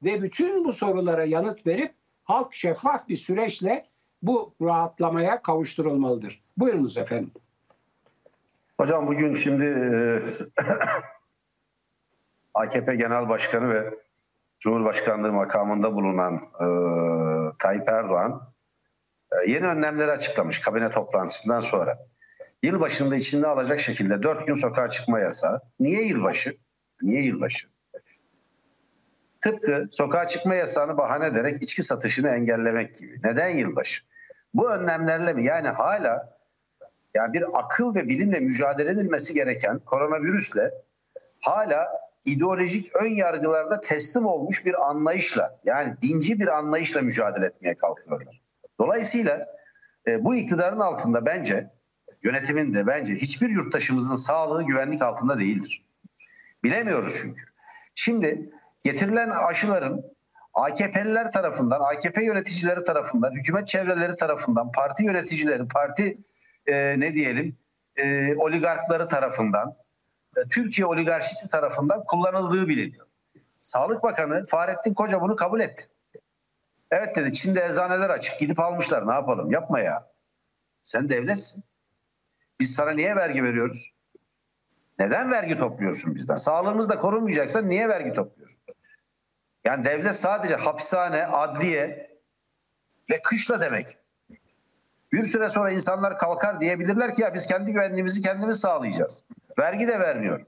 ve 0.04 0.22
bütün 0.22 0.66
bu 0.66 0.74
sorulara 0.74 1.24
yanıt 1.26 1.68
verip 1.68 1.94
halk 2.24 2.54
şeffaf 2.54 3.08
bir 3.08 3.16
süreçle 3.16 3.86
bu 4.22 4.54
rahatlamaya 4.62 5.42
kavuşturulmalıdır. 5.42 6.44
Buyurunuz 6.58 6.98
efendim. 6.98 7.32
Hocam 8.80 9.08
bugün 9.08 9.34
şimdi 9.34 9.66
e, 9.66 10.20
AKP 12.54 12.96
Genel 12.96 13.30
Başkanı 13.30 13.74
ve 13.74 14.03
Cumhurbaşkanlığı 14.64 15.32
makamında 15.32 15.94
bulunan 15.94 16.36
e, 16.36 16.68
Tayyip 17.60 17.90
Erdoğan 17.90 18.54
e, 19.32 19.52
yeni 19.52 19.68
önlemleri 19.68 20.12
açıklamış 20.12 20.60
kabine 20.60 20.92
toplantısından 20.92 21.60
sonra. 21.60 21.98
Yılbaşında 22.64 23.16
içinde 23.16 23.48
alacak 23.48 23.80
şekilde 23.80 24.24
dört 24.24 24.48
gün 24.48 24.54
sokağa 24.54 24.90
çıkma 24.90 25.20
yasağı. 25.20 25.62
Niye 25.80 26.04
yılbaşı? 26.04 26.56
Niye 27.02 27.24
yılbaşı? 27.24 27.68
Tıpkı 29.42 29.88
sokağa 29.92 30.28
çıkma 30.28 30.56
yasağını 30.56 30.98
bahane 30.98 31.26
ederek 31.26 31.64
içki 31.64 31.84
satışını 31.84 32.30
engellemek 32.30 32.96
gibi. 32.96 33.20
Neden 33.24 33.50
yılbaşı? 33.50 34.04
Bu 34.54 34.70
önlemlerle 34.72 35.34
mi? 35.34 35.44
Yani 35.44 35.68
hala 35.68 36.38
yani 37.14 37.34
bir 37.34 37.46
akıl 37.54 37.96
ve 37.96 38.10
bilimle 38.10 38.40
mücadele 38.40 38.90
edilmesi 38.92 39.34
gereken 39.34 39.80
koronavirüsle 39.80 40.72
hala 41.42 42.03
ideolojik 42.26 42.96
ön 42.96 43.10
yargılarda 43.10 43.82
teslim 43.82 44.26
olmuş 44.26 44.66
bir 44.66 44.90
anlayışla 44.90 45.60
yani 45.64 45.96
dinci 46.02 46.40
bir 46.40 46.48
anlayışla 46.48 47.02
mücadele 47.02 47.46
etmeye 47.46 47.78
kalkıyorlar. 47.78 48.42
Dolayısıyla 48.80 49.48
e, 50.08 50.24
bu 50.24 50.36
iktidarın 50.36 50.80
altında 50.80 51.26
bence 51.26 51.70
yönetimin 52.24 52.74
de 52.74 52.88
bence 52.88 53.14
hiçbir 53.14 53.50
yurttaşımızın 53.50 54.16
sağlığı 54.16 54.64
güvenlik 54.64 55.02
altında 55.02 55.40
değildir. 55.40 55.82
Bilemiyoruz 56.64 57.18
çünkü. 57.22 57.42
Şimdi 57.96 58.52
getirilen 58.82 59.30
aşıların 59.30 60.04
AKP'liler 60.54 61.32
tarafından, 61.32 61.82
AKP 61.82 62.24
yöneticileri 62.24 62.84
tarafından, 62.84 63.32
hükümet 63.32 63.68
çevreleri 63.68 64.16
tarafından, 64.16 64.72
parti 64.72 65.04
yöneticileri, 65.04 65.68
parti 65.68 66.18
e, 66.68 67.00
ne 67.00 67.14
diyelim 67.14 67.58
e, 67.96 68.36
oligarkları 68.36 69.08
tarafından, 69.08 69.76
Türkiye 70.50 70.88
oligarşisi 70.88 71.50
tarafından 71.52 72.04
kullanıldığı 72.04 72.68
biliniyor. 72.68 73.08
Sağlık 73.62 74.04
Bakanı 74.04 74.46
Fahrettin 74.46 74.94
Koca 74.94 75.22
bunu 75.22 75.36
kabul 75.36 75.60
etti. 75.60 75.86
Evet 76.92 77.16
dedi 77.16 77.34
Çin'de 77.34 77.66
eczaneler 77.66 78.10
açık 78.10 78.40
gidip 78.40 78.60
almışlar 78.60 79.08
ne 79.08 79.14
yapalım 79.14 79.52
yapma 79.52 79.80
ya. 79.80 80.12
Sen 80.84 81.10
devletsin. 81.10 81.64
Biz 82.60 82.76
sana 82.76 82.92
niye 82.92 83.16
vergi 83.16 83.44
veriyoruz? 83.44 83.94
Neden 85.00 85.32
vergi 85.32 85.58
topluyorsun 85.58 86.16
bizden? 86.16 86.36
Sağlığımız 86.36 86.90
da 86.90 87.00
korunmayacaksa 87.00 87.62
niye 87.62 87.90
vergi 87.90 88.14
topluyorsun? 88.14 88.64
Yani 89.66 89.86
devlet 89.86 90.18
sadece 90.18 90.56
hapishane, 90.56 91.26
adliye 91.26 92.12
ve 93.12 93.22
kışla 93.22 93.62
demek. 93.62 93.98
Bir 95.12 95.24
süre 95.24 95.50
sonra 95.50 95.72
insanlar 95.72 96.18
kalkar 96.18 96.60
diyebilirler 96.60 97.16
ki 97.16 97.22
ya 97.22 97.34
biz 97.34 97.46
kendi 97.46 97.72
güvenliğimizi 97.72 98.22
kendimiz 98.22 98.60
sağlayacağız. 98.60 99.26
Vergi 99.60 99.88
de 99.88 100.00
vermiyor. 100.00 100.46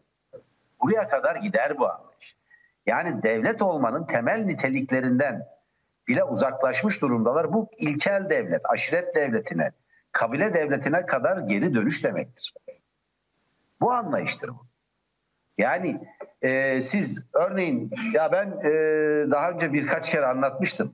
Buraya 0.82 1.08
kadar 1.08 1.36
gider 1.36 1.78
bu 1.78 1.90
anlayış. 1.90 2.38
Yani 2.86 3.24
devlet 3.24 3.62
olmanın 3.62 4.06
temel 4.06 4.46
niteliklerinden 4.46 5.48
bile 6.08 6.24
uzaklaşmış 6.24 7.02
durumdalar. 7.02 7.54
Bu 7.54 7.70
ilkel 7.78 8.30
devlet, 8.30 8.62
aşiret 8.70 9.16
devletine, 9.16 9.72
kabile 10.12 10.54
devletine 10.54 11.06
kadar 11.06 11.38
geri 11.38 11.76
dönüş 11.76 12.04
demektir. 12.04 12.54
Bu 13.82 13.92
anlayıştır 13.92 14.50
bu. 14.50 14.66
Yani 15.58 16.02
e, 16.42 16.82
siz 16.82 17.32
örneğin 17.34 17.92
ya 18.14 18.32
ben 18.32 18.48
e, 18.48 18.72
daha 19.32 19.52
önce 19.52 19.74
birkaç 19.74 20.10
kere 20.10 20.26
anlatmıştım. 20.26 20.94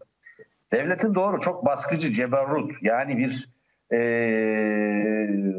Devletin 0.72 1.16
doğru 1.16 1.39
çok 1.39 1.66
baskıcı, 1.66 2.12
ceberrut 2.12 2.84
yani 2.84 3.18
bir 3.18 3.49
e, 3.94 4.00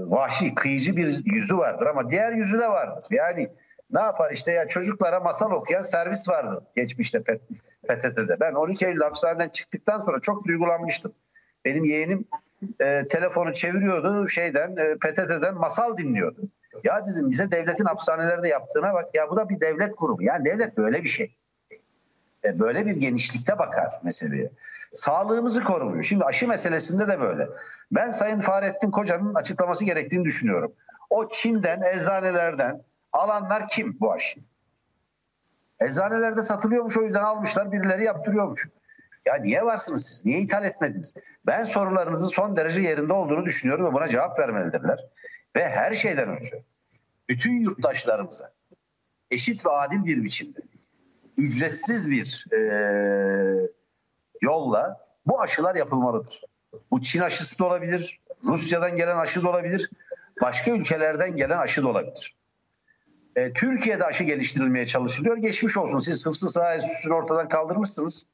vahşi, 0.06 0.54
kıyıcı 0.54 0.96
bir 0.96 1.22
yüzü 1.24 1.58
vardır 1.58 1.86
ama 1.86 2.10
diğer 2.10 2.32
yüzü 2.32 2.58
de 2.58 2.68
vardır. 2.68 3.06
Yani 3.10 3.48
ne 3.92 4.00
yapar 4.00 4.32
işte 4.32 4.52
ya 4.52 4.68
çocuklara 4.68 5.20
masal 5.20 5.50
okuyan 5.50 5.82
servis 5.82 6.28
vardı 6.28 6.66
geçmişte 6.76 7.22
PTT'de. 7.88 8.40
Ben 8.40 8.54
12 8.54 8.86
Eylül 8.86 9.00
hapishaneden 9.00 9.48
çıktıktan 9.48 9.98
sonra 9.98 10.20
çok 10.20 10.46
duygulanmıştım. 10.46 11.12
Benim 11.64 11.84
yeğenim 11.84 12.24
e, 12.80 13.06
telefonu 13.08 13.52
çeviriyordu 13.52 14.28
şeyden 14.28 14.76
e, 14.76 14.94
PTT'den 14.94 15.54
masal 15.54 15.96
dinliyordu. 15.96 16.40
Ya 16.84 17.06
dedim 17.06 17.30
bize 17.30 17.50
devletin 17.50 17.84
hapishanelerde 17.84 18.48
yaptığına 18.48 18.94
bak 18.94 19.14
ya 19.14 19.30
bu 19.30 19.36
da 19.36 19.48
bir 19.48 19.60
devlet 19.60 19.96
kurumu. 19.96 20.22
Yani 20.22 20.44
devlet 20.44 20.76
böyle 20.76 21.02
bir 21.02 21.08
şey. 21.08 21.34
E, 22.44 22.58
böyle 22.58 22.86
bir 22.86 22.96
genişlikte 22.96 23.58
bakar 23.58 24.00
meseleye. 24.02 24.50
Sağlığımızı 24.92 25.64
korumuyor. 25.64 26.04
Şimdi 26.04 26.24
aşı 26.24 26.48
meselesinde 26.48 27.08
de 27.08 27.20
böyle. 27.20 27.48
Ben 27.92 28.10
Sayın 28.10 28.40
Fahrettin 28.40 28.90
Koca'nın 28.90 29.34
açıklaması 29.34 29.84
gerektiğini 29.84 30.24
düşünüyorum. 30.24 30.72
O 31.10 31.28
Çin'den, 31.28 31.82
eczanelerden 31.82 32.82
alanlar 33.12 33.68
kim 33.68 33.96
bu 34.00 34.12
aşı? 34.12 34.40
Eczanelerde 35.80 36.42
satılıyormuş 36.42 36.96
o 36.96 37.02
yüzden 37.02 37.22
almışlar 37.22 37.72
birileri 37.72 38.04
yaptırıyormuş. 38.04 38.68
Ya 39.26 39.34
niye 39.34 39.64
varsınız 39.64 40.06
siz? 40.06 40.26
Niye 40.26 40.38
ithal 40.38 40.64
etmediniz? 40.64 41.14
Ben 41.46 41.64
sorularınızın 41.64 42.28
son 42.28 42.56
derece 42.56 42.80
yerinde 42.80 43.12
olduğunu 43.12 43.44
düşünüyorum 43.44 43.86
ve 43.86 43.92
buna 43.92 44.08
cevap 44.08 44.38
vermelidirler. 44.38 44.98
Ve 45.56 45.68
her 45.68 45.94
şeyden 45.94 46.28
önce 46.28 46.62
bütün 47.28 47.52
yurttaşlarımıza 47.52 48.50
eşit 49.30 49.66
ve 49.66 49.70
adil 49.70 50.04
bir 50.04 50.24
biçimde 50.24 50.60
ücretsiz 51.38 52.10
bir 52.10 52.46
e, 52.52 52.60
yolla 54.42 55.06
bu 55.26 55.40
aşılar 55.40 55.74
yapılmalıdır. 55.74 56.42
Bu 56.90 57.02
Çin 57.02 57.20
aşısı 57.20 57.58
da 57.58 57.64
olabilir, 57.64 58.20
Rusya'dan 58.44 58.96
gelen 58.96 59.16
aşı 59.16 59.42
da 59.42 59.50
olabilir, 59.50 59.90
başka 60.42 60.70
ülkelerden 60.70 61.36
gelen 61.36 61.58
aşı 61.58 61.82
da 61.82 61.88
olabilir. 61.88 62.36
E, 63.36 63.52
Türkiye'de 63.52 64.04
aşı 64.04 64.24
geliştirilmeye 64.24 64.86
çalışılıyor. 64.86 65.36
Geçmiş 65.36 65.76
olsun 65.76 65.98
siz 65.98 66.20
sıfsız 66.20 66.52
saha 66.52 66.74
enstitüsünü 66.74 67.14
ortadan 67.14 67.48
kaldırmışsınız. 67.48 68.28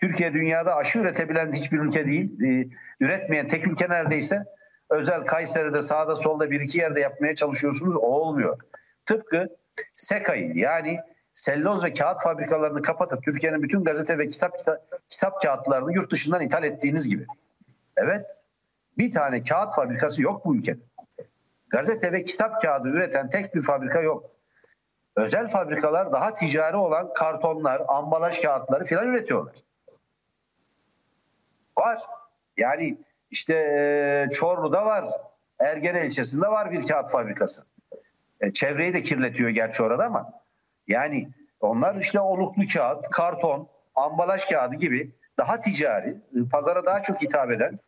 Türkiye 0.00 0.32
dünyada 0.32 0.76
aşı 0.76 0.98
üretebilen 0.98 1.52
hiçbir 1.52 1.78
ülke 1.78 2.06
değil. 2.06 2.42
E, 2.42 2.68
üretmeyen 3.00 3.48
tek 3.48 3.66
ülke 3.66 3.88
neredeyse. 3.88 4.42
Özel 4.90 5.26
Kayseri'de 5.26 5.82
sağda 5.82 6.16
solda 6.16 6.50
bir 6.50 6.60
iki 6.60 6.78
yerde 6.78 7.00
yapmaya 7.00 7.34
çalışıyorsunuz. 7.34 7.96
O 7.96 8.00
olmuyor. 8.00 8.58
Tıpkı 9.06 9.48
SEKA'yı 9.94 10.56
yani 10.56 10.98
selloz 11.38 11.84
ve 11.84 11.92
kağıt 11.92 12.22
fabrikalarını 12.22 12.82
kapatıp 12.82 13.22
Türkiye'nin 13.22 13.62
bütün 13.62 13.84
gazete 13.84 14.18
ve 14.18 14.28
kitap, 14.28 14.58
kitap 14.58 14.82
kitap 15.08 15.42
kağıtlarını 15.42 15.92
yurt 15.92 16.12
dışından 16.12 16.40
ithal 16.40 16.64
ettiğiniz 16.64 17.08
gibi. 17.08 17.26
Evet. 17.96 18.26
Bir 18.98 19.12
tane 19.12 19.42
kağıt 19.42 19.74
fabrikası 19.74 20.22
yok 20.22 20.44
bu 20.44 20.56
ülkede. 20.56 20.80
Gazete 21.68 22.12
ve 22.12 22.22
kitap 22.22 22.62
kağıdı 22.62 22.88
üreten 22.88 23.30
tek 23.30 23.54
bir 23.54 23.62
fabrika 23.62 24.00
yok. 24.00 24.30
Özel 25.16 25.48
fabrikalar 25.48 26.12
daha 26.12 26.34
ticari 26.34 26.76
olan 26.76 27.12
kartonlar, 27.12 27.82
ambalaj 27.88 28.40
kağıtları 28.40 28.84
filan 28.84 29.06
üretiyorlar. 29.06 29.54
Var. 31.78 32.00
Yani 32.56 32.98
işte 33.30 34.28
Çorlu'da 34.32 34.86
var. 34.86 35.04
Ergene 35.60 36.06
ilçesinde 36.06 36.48
var 36.48 36.70
bir 36.70 36.86
kağıt 36.86 37.10
fabrikası. 37.10 37.62
E, 38.40 38.52
çevreyi 38.52 38.94
de 38.94 39.02
kirletiyor 39.02 39.50
gerçi 39.50 39.82
orada 39.82 40.04
ama 40.04 40.37
yani 40.88 41.28
onlar 41.60 41.94
işte 41.94 42.20
oluklu 42.20 42.62
kağıt, 42.72 43.10
karton, 43.10 43.68
ambalaj 43.94 44.44
kağıdı 44.44 44.74
gibi 44.74 45.10
daha 45.38 45.60
ticari, 45.60 46.08
e, 46.10 46.48
pazara 46.52 46.84
daha 46.84 47.02
çok 47.02 47.22
hitap 47.22 47.50
eden, 47.50 47.78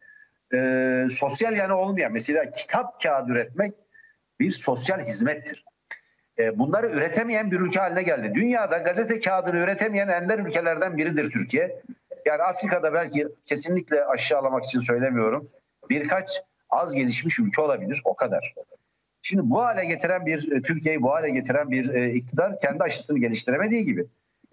e, 0.55 1.07
sosyal 1.11 1.57
yani 1.57 1.73
olmayan 1.73 2.13
mesela 2.13 2.51
kitap 2.51 3.03
kağıdı 3.03 3.33
üretmek 3.33 3.75
bir 4.41 4.51
sosyal 4.51 5.01
hizmettir. 5.01 5.65
E, 6.39 6.59
bunları 6.59 6.89
üretemeyen 6.89 7.51
bir 7.51 7.61
ülke 7.61 7.81
haline 7.81 8.03
geldi. 8.03 8.33
Dünyada 8.35 8.79
gazete 8.79 9.21
kağıdını 9.21 9.57
üretemeyen 9.59 10.09
ender 10.09 10.39
ülkelerden 10.39 10.97
biridir 10.97 11.31
Türkiye. 11.31 11.83
Yani 12.27 12.43
Afrika'da 12.43 12.93
belki 12.93 13.29
kesinlikle 13.45 14.05
aşağılamak 14.05 14.65
için 14.65 14.81
söylemiyorum. 14.81 15.51
Birkaç 15.91 16.41
az 16.71 16.95
gelişmiş 16.95 17.39
ülke 17.39 17.61
olabilir 17.61 18.03
o 18.05 18.17
kadar. 18.17 18.55
Şimdi 19.23 19.51
bu 19.51 19.63
hale 19.63 19.85
getiren 19.85 20.27
bir 20.27 20.53
e, 20.53 20.63
Türkiye'yi 20.63 21.03
bu 21.03 21.13
hale 21.13 21.31
getiren 21.31 21.71
bir 21.71 21.95
e, 21.95 22.13
iktidar 22.13 22.59
kendi 22.59 22.83
aşısını 22.83 23.19
geliştiremediği 23.19 23.85
gibi 23.85 24.07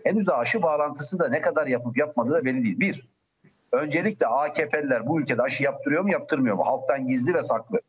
henüz 0.03 0.27
de 0.27 0.33
aşı 0.33 0.61
bağlantısı 0.61 1.19
da 1.19 1.29
ne 1.29 1.41
kadar 1.41 1.67
yapıp 1.67 1.97
yapmadığı 1.97 2.33
da 2.33 2.45
belli 2.45 2.63
değil. 2.63 2.79
Bir, 2.79 3.09
öncelikle 3.71 4.27
AKP'liler 4.27 5.07
bu 5.07 5.21
ülkede 5.21 5.41
aşı 5.41 5.63
yaptırıyor 5.63 6.03
mu 6.03 6.11
yaptırmıyor 6.11 6.55
mu? 6.55 6.65
Halktan 6.65 7.05
gizli 7.05 7.33
ve 7.33 7.41
saklı. 7.41 7.81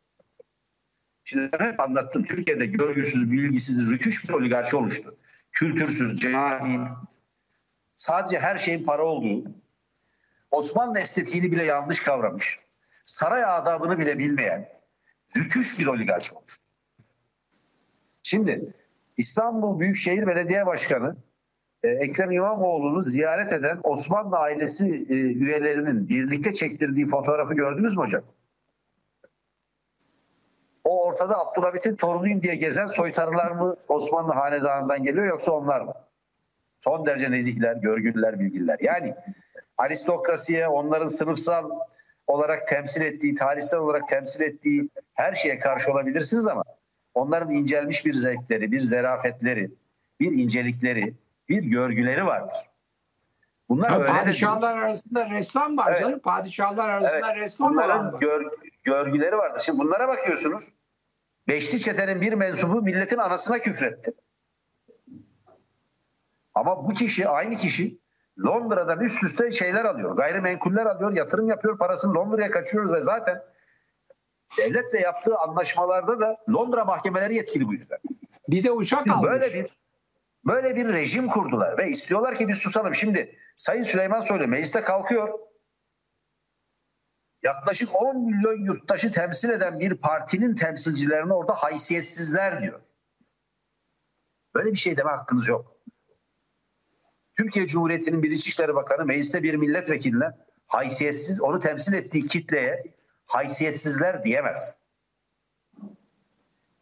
Şimdi 1.23 1.49
ben 1.59 1.71
hep 1.71 1.79
anlattım. 1.79 2.23
Türkiye'de 2.23 2.65
görgüsüz, 2.65 3.31
bilgisiz, 3.31 3.91
rüküş 3.91 4.29
bir 4.29 4.33
oligarşi 4.33 4.75
oluştu. 4.75 5.13
Kültürsüz, 5.51 6.19
cahil, 6.19 6.79
sadece 7.95 8.39
her 8.39 8.57
şeyin 8.57 8.83
para 8.83 9.03
olduğu, 9.03 9.43
Osmanlı 10.51 10.99
estetiğini 10.99 11.51
bile 11.51 11.63
yanlış 11.63 11.99
kavramış, 11.99 12.59
saray 13.05 13.45
adabını 13.45 13.99
bile 13.99 14.19
bilmeyen, 14.19 14.69
rüküş 15.37 15.79
bir 15.79 15.87
oligarşi 15.87 16.33
oluştu. 16.33 16.68
Şimdi 18.29 18.73
İstanbul 19.17 19.79
Büyükşehir 19.79 20.27
Belediye 20.27 20.65
Başkanı 20.65 21.15
e, 21.83 21.89
Ekrem 21.89 22.31
İmamoğlu'nu 22.31 23.01
ziyaret 23.01 23.53
eden 23.53 23.79
Osmanlı 23.83 24.37
ailesi 24.37 25.05
e, 25.09 25.13
üyelerinin 25.13 26.09
birlikte 26.09 26.53
çektirdiği 26.53 27.05
fotoğrafı 27.05 27.53
gördünüz 27.53 27.97
mü 27.97 28.03
hocam? 28.03 28.21
O 30.83 31.05
ortada 31.05 31.39
Abdülhamit'in 31.39 31.95
torunuyum 31.95 32.41
diye 32.41 32.55
gezen 32.55 32.87
soytarılar 32.87 33.51
mı 33.51 33.75
Osmanlı 33.87 34.33
hanedanından 34.33 35.03
geliyor 35.03 35.25
yoksa 35.25 35.51
onlar 35.51 35.81
mı? 35.81 35.93
Son 36.79 37.05
derece 37.05 37.31
nezihler, 37.31 37.75
görgüller, 37.75 38.39
bilgiler. 38.39 38.77
Yani 38.81 39.15
aristokrasiye, 39.77 40.67
onların 40.67 41.07
sınıfsal 41.07 41.69
olarak 42.27 42.67
temsil 42.67 43.01
ettiği, 43.01 43.35
tarihsel 43.35 43.79
olarak 43.79 44.07
temsil 44.07 44.41
ettiği 44.41 44.89
her 45.13 45.33
şeye 45.33 45.59
karşı 45.59 45.91
olabilirsiniz 45.91 46.47
ama 46.47 46.63
onların 47.19 47.51
incelmiş 47.51 48.05
bir 48.05 48.13
zevkleri, 48.13 48.71
bir 48.71 48.79
zerafetleri, 48.79 49.71
bir 50.19 50.31
incelikleri, 50.31 51.13
bir 51.49 51.63
görgüleri 51.63 52.25
vardır. 52.25 52.55
Bunlar 53.69 53.89
ya 53.89 53.99
öyle 53.99 54.11
padişahlar 54.11 54.77
de 54.77 54.79
arasında 54.79 55.29
ressam 55.29 55.77
var 55.77 55.91
evet. 55.91 56.01
canım. 56.01 56.19
Padişahlar 56.19 56.89
arasında 56.89 57.31
evet. 57.31 57.35
ressam 57.35 57.73
Bunların 57.73 58.13
var. 58.13 58.19
Gör, 58.19 58.51
görgüleri 58.83 59.37
vardır. 59.37 59.61
Şimdi 59.65 59.79
bunlara 59.79 60.07
bakıyorsunuz. 60.07 60.73
Beşli 61.47 61.79
çetenin 61.79 62.21
bir 62.21 62.33
mensubu 62.33 62.81
milletin 62.81 63.17
anasına 63.17 63.59
küfretti. 63.59 64.13
Ama 66.53 66.87
bu 66.87 66.93
kişi 66.93 67.27
aynı 67.27 67.57
kişi 67.57 67.99
Londra'dan 68.45 69.01
üst 69.01 69.23
üste 69.23 69.51
şeyler 69.51 69.85
alıyor. 69.85 70.17
Gayrimenkuller 70.17 70.85
alıyor, 70.85 71.11
yatırım 71.11 71.49
yapıyor, 71.49 71.77
parasını 71.77 72.13
Londra'ya 72.13 72.49
kaçıyoruz 72.49 72.93
ve 72.93 73.01
zaten 73.01 73.41
devletle 74.57 74.99
yaptığı 74.99 75.37
anlaşmalarda 75.37 76.19
da 76.19 76.37
Londra 76.49 76.85
mahkemeleri 76.85 77.35
yetkili 77.35 77.67
bu 77.67 77.73
yüzden. 77.73 77.99
Bir 78.49 78.63
de 78.63 78.71
uçak 78.71 78.99
Şimdi 78.99 79.11
almış. 79.11 79.31
böyle 79.31 79.53
bir 79.53 79.79
böyle 80.45 80.75
bir 80.75 80.93
rejim 80.93 81.27
kurdular 81.27 81.77
ve 81.77 81.89
istiyorlar 81.89 82.35
ki 82.35 82.47
biz 82.47 82.57
susalım. 82.57 82.95
Şimdi 82.95 83.35
Sayın 83.57 83.83
Süleyman 83.83 84.21
Soylu 84.21 84.47
mecliste 84.47 84.81
kalkıyor. 84.81 85.39
Yaklaşık 87.43 88.01
10 88.01 88.25
milyon 88.25 88.65
yurttaşı 88.65 89.11
temsil 89.11 89.49
eden 89.49 89.79
bir 89.79 89.95
partinin 89.95 90.55
temsilcilerini 90.55 91.33
orada 91.33 91.53
haysiyetsizler 91.53 92.61
diyor. 92.61 92.81
Böyle 94.55 94.71
bir 94.71 94.77
şey 94.77 94.97
deme 94.97 95.09
hakkınız 95.09 95.47
yok. 95.47 95.75
Türkiye 97.37 97.67
Cumhuriyeti'nin 97.67 98.23
bir 98.23 98.31
İçişleri 98.31 98.75
Bakanı 98.75 99.05
mecliste 99.05 99.43
bir 99.43 99.55
milletvekiline 99.55 100.25
haysiyetsiz, 100.67 101.41
onu 101.41 101.59
temsil 101.59 101.93
ettiği 101.93 102.25
kitleye 102.25 102.83
haysiyetsizler 103.29 104.23
diyemez. 104.23 104.77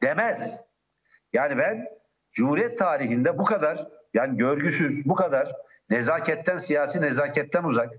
Demez. 0.02 0.68
Yani 1.34 1.58
ben 1.58 1.88
Cumhuriyet 2.32 2.80
tarihinde 2.80 3.38
bu 3.38 3.44
kadar 3.44 3.88
yani 4.14 4.38
görgüsüz, 4.38 5.06
bu 5.06 5.16
kadar 5.16 5.52
nezaketten, 5.90 6.58
siyasi 6.58 7.02
nezaketten 7.02 7.64
uzak, 7.64 7.94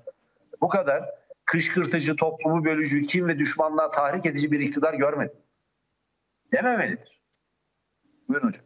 bu 0.61 0.69
kadar 0.69 1.05
kışkırtıcı, 1.45 2.17
toplumu 2.17 2.65
bölücü, 2.65 3.03
kim 3.03 3.29
ve 3.29 3.39
düşmanlığa 3.39 3.91
tahrik 3.91 4.27
edici 4.27 4.53
bir 4.53 4.61
iktidar 4.61 4.95
görmedim. 4.95 5.37
Dememelidir. 6.53 7.21
Buyurun 8.29 8.49
hocam. 8.49 8.65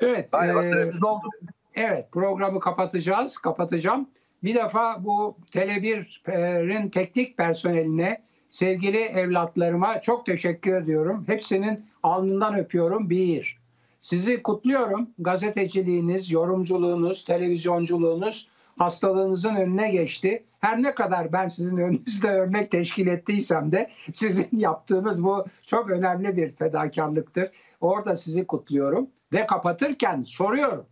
Evet. 0.00 0.32
Galiba 0.32 0.64
e, 0.64 0.92
doldu. 1.00 1.28
Evet 1.74 2.12
programı 2.12 2.60
kapatacağız. 2.60 3.38
Kapatacağım. 3.38 4.10
Bir 4.42 4.54
defa 4.54 5.04
bu 5.04 5.38
Tele1'in 5.52 6.88
teknik 6.88 7.36
personeline 7.36 8.22
sevgili 8.50 8.98
evlatlarıma 8.98 10.00
çok 10.00 10.26
teşekkür 10.26 10.74
ediyorum. 10.74 11.24
Hepsinin 11.26 11.86
alnından 12.02 12.54
öpüyorum. 12.54 13.10
Bir. 13.10 13.60
Sizi 14.00 14.42
kutluyorum. 14.42 15.10
Gazeteciliğiniz, 15.18 16.30
yorumculuğunuz, 16.30 17.24
televizyonculuğunuz 17.24 18.48
hastalığınızın 18.78 19.54
önüne 19.54 19.90
geçti. 19.90 20.44
Her 20.60 20.82
ne 20.82 20.94
kadar 20.94 21.32
ben 21.32 21.48
sizin 21.48 21.76
önünüzde 21.86 22.30
örnek 22.30 22.70
teşkil 22.70 23.06
ettiysem 23.06 23.72
de 23.72 23.90
sizin 24.12 24.48
yaptığınız 24.52 25.24
bu 25.24 25.46
çok 25.66 25.90
önemli 25.90 26.36
bir 26.36 26.50
fedakarlıktır. 26.50 27.50
Orada 27.80 28.16
sizi 28.16 28.46
kutluyorum 28.46 29.10
ve 29.32 29.46
kapatırken 29.46 30.22
soruyorum 30.22 30.86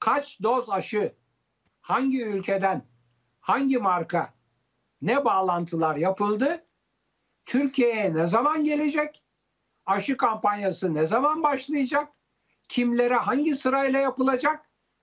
kaç 0.00 0.42
doz 0.42 0.70
aşı, 0.70 1.12
hangi 1.80 2.24
ülkeden, 2.24 2.82
hangi 3.40 3.78
marka, 3.78 4.32
ne 5.02 5.24
bağlantılar 5.24 5.96
yapıldı, 5.96 6.64
Türkiye'ye 7.46 8.14
ne 8.14 8.28
zaman 8.28 8.64
gelecek, 8.64 9.22
aşı 9.86 10.16
kampanyası 10.16 10.94
ne 10.94 11.06
zaman 11.06 11.42
başlayacak, 11.42 12.08
kimlere 12.68 13.14
hangi 13.16 13.54
sırayla 13.54 14.00
yapılacak 14.00 14.60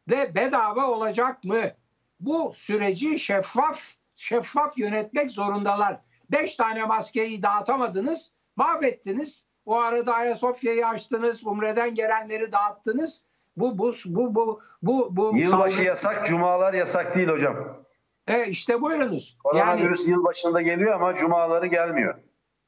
ve 0.10 0.36
bedava 0.36 0.86
olacak 0.88 1.44
mı? 1.44 1.62
Bu 2.20 2.52
süreci 2.54 3.20
şeffaf, 3.20 3.94
şeffaf 4.16 4.78
yönetmek 4.78 5.32
zorundalar. 5.32 6.00
Beş 6.32 6.56
tane 6.56 6.86
maskeyi 6.86 7.44
dağıtamadınız, 7.44 8.32
mahvettiniz. 8.56 9.46
O 9.66 9.76
arada 9.80 10.14
Ayasofya'yı 10.14 10.88
açtınız, 10.88 11.46
Umre'den 11.46 11.94
gelenleri 11.94 12.52
dağıttınız. 12.52 13.24
Bu 13.58 13.78
bu 13.78 13.92
bu 14.06 14.36
bu 14.36 14.62
bu 14.82 15.08
bu 15.18 15.38
Yılbaşı 15.38 15.76
saldırı- 15.76 15.88
yasak, 15.88 16.26
cumalar 16.26 16.74
yasak 16.74 17.16
değil 17.16 17.28
hocam. 17.28 17.56
E 18.28 18.46
işte 18.50 18.82
buyurunuz. 18.82 19.38
Yani 19.56 19.66
Koronavirüs 19.66 20.08
yılbaşında 20.08 20.62
geliyor 20.62 20.94
ama 20.94 21.16
cumaları 21.16 21.68
gelmiyor. 21.68 22.16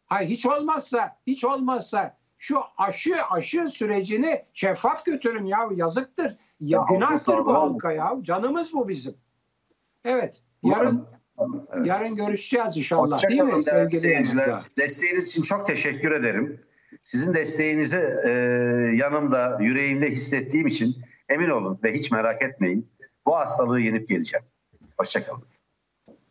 hayır, 0.06 0.30
hiç 0.30 0.46
olmazsa 0.46 1.18
hiç 1.28 1.44
olmazsa 1.44 2.18
şu 2.38 2.60
aşı 2.78 3.16
aşı 3.32 3.68
sürecini 3.68 4.46
şeffaf 4.54 5.06
götürün 5.06 5.46
ya 5.46 5.70
yazıktır. 5.76 6.26
Ya, 6.26 6.38
Ya, 6.60 6.84
günahtır 6.90 7.38
bu 7.38 7.54
halka 7.54 7.92
ya. 7.92 8.14
Canımız 8.22 8.74
bu 8.74 8.88
bizim. 8.88 9.16
Evet. 10.06 10.42
Yarın 10.64 11.08
Evet. 11.76 11.88
yarın 11.88 12.16
görüşeceğiz 12.16 12.78
inşallah 12.78 13.30
değil 13.30 13.42
mi 13.42 13.64
sevgili? 13.64 14.26
Desteğiniz 14.78 15.28
için 15.28 15.44
çok 15.44 15.68
teşekkür 15.68 16.12
ederim. 16.12 16.62
Sizin 17.04 17.34
desteğinizi 17.34 18.10
e, 18.26 18.30
yanımda, 18.96 19.58
yüreğimde 19.62 20.12
hissettiğim 20.12 20.68
için 20.68 20.96
emin 21.30 21.50
olun 21.50 21.80
ve 21.84 21.94
hiç 21.94 22.12
merak 22.12 22.42
etmeyin. 22.42 22.92
Bu 23.26 23.36
hastalığı 23.36 23.80
yenip 23.80 24.08
geleceğim. 24.08 24.46
Hoşçakalın. 25.00 25.44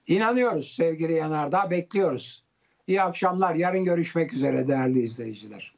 İnanıyoruz 0.06 0.74
sevgili 0.74 1.12
Yanardağ 1.12 1.70
bekliyoruz. 1.70 2.44
İyi 2.86 3.02
akşamlar. 3.02 3.54
Yarın 3.54 3.84
görüşmek 3.84 4.32
üzere 4.32 4.68
değerli 4.68 5.02
izleyiciler. 5.02 5.77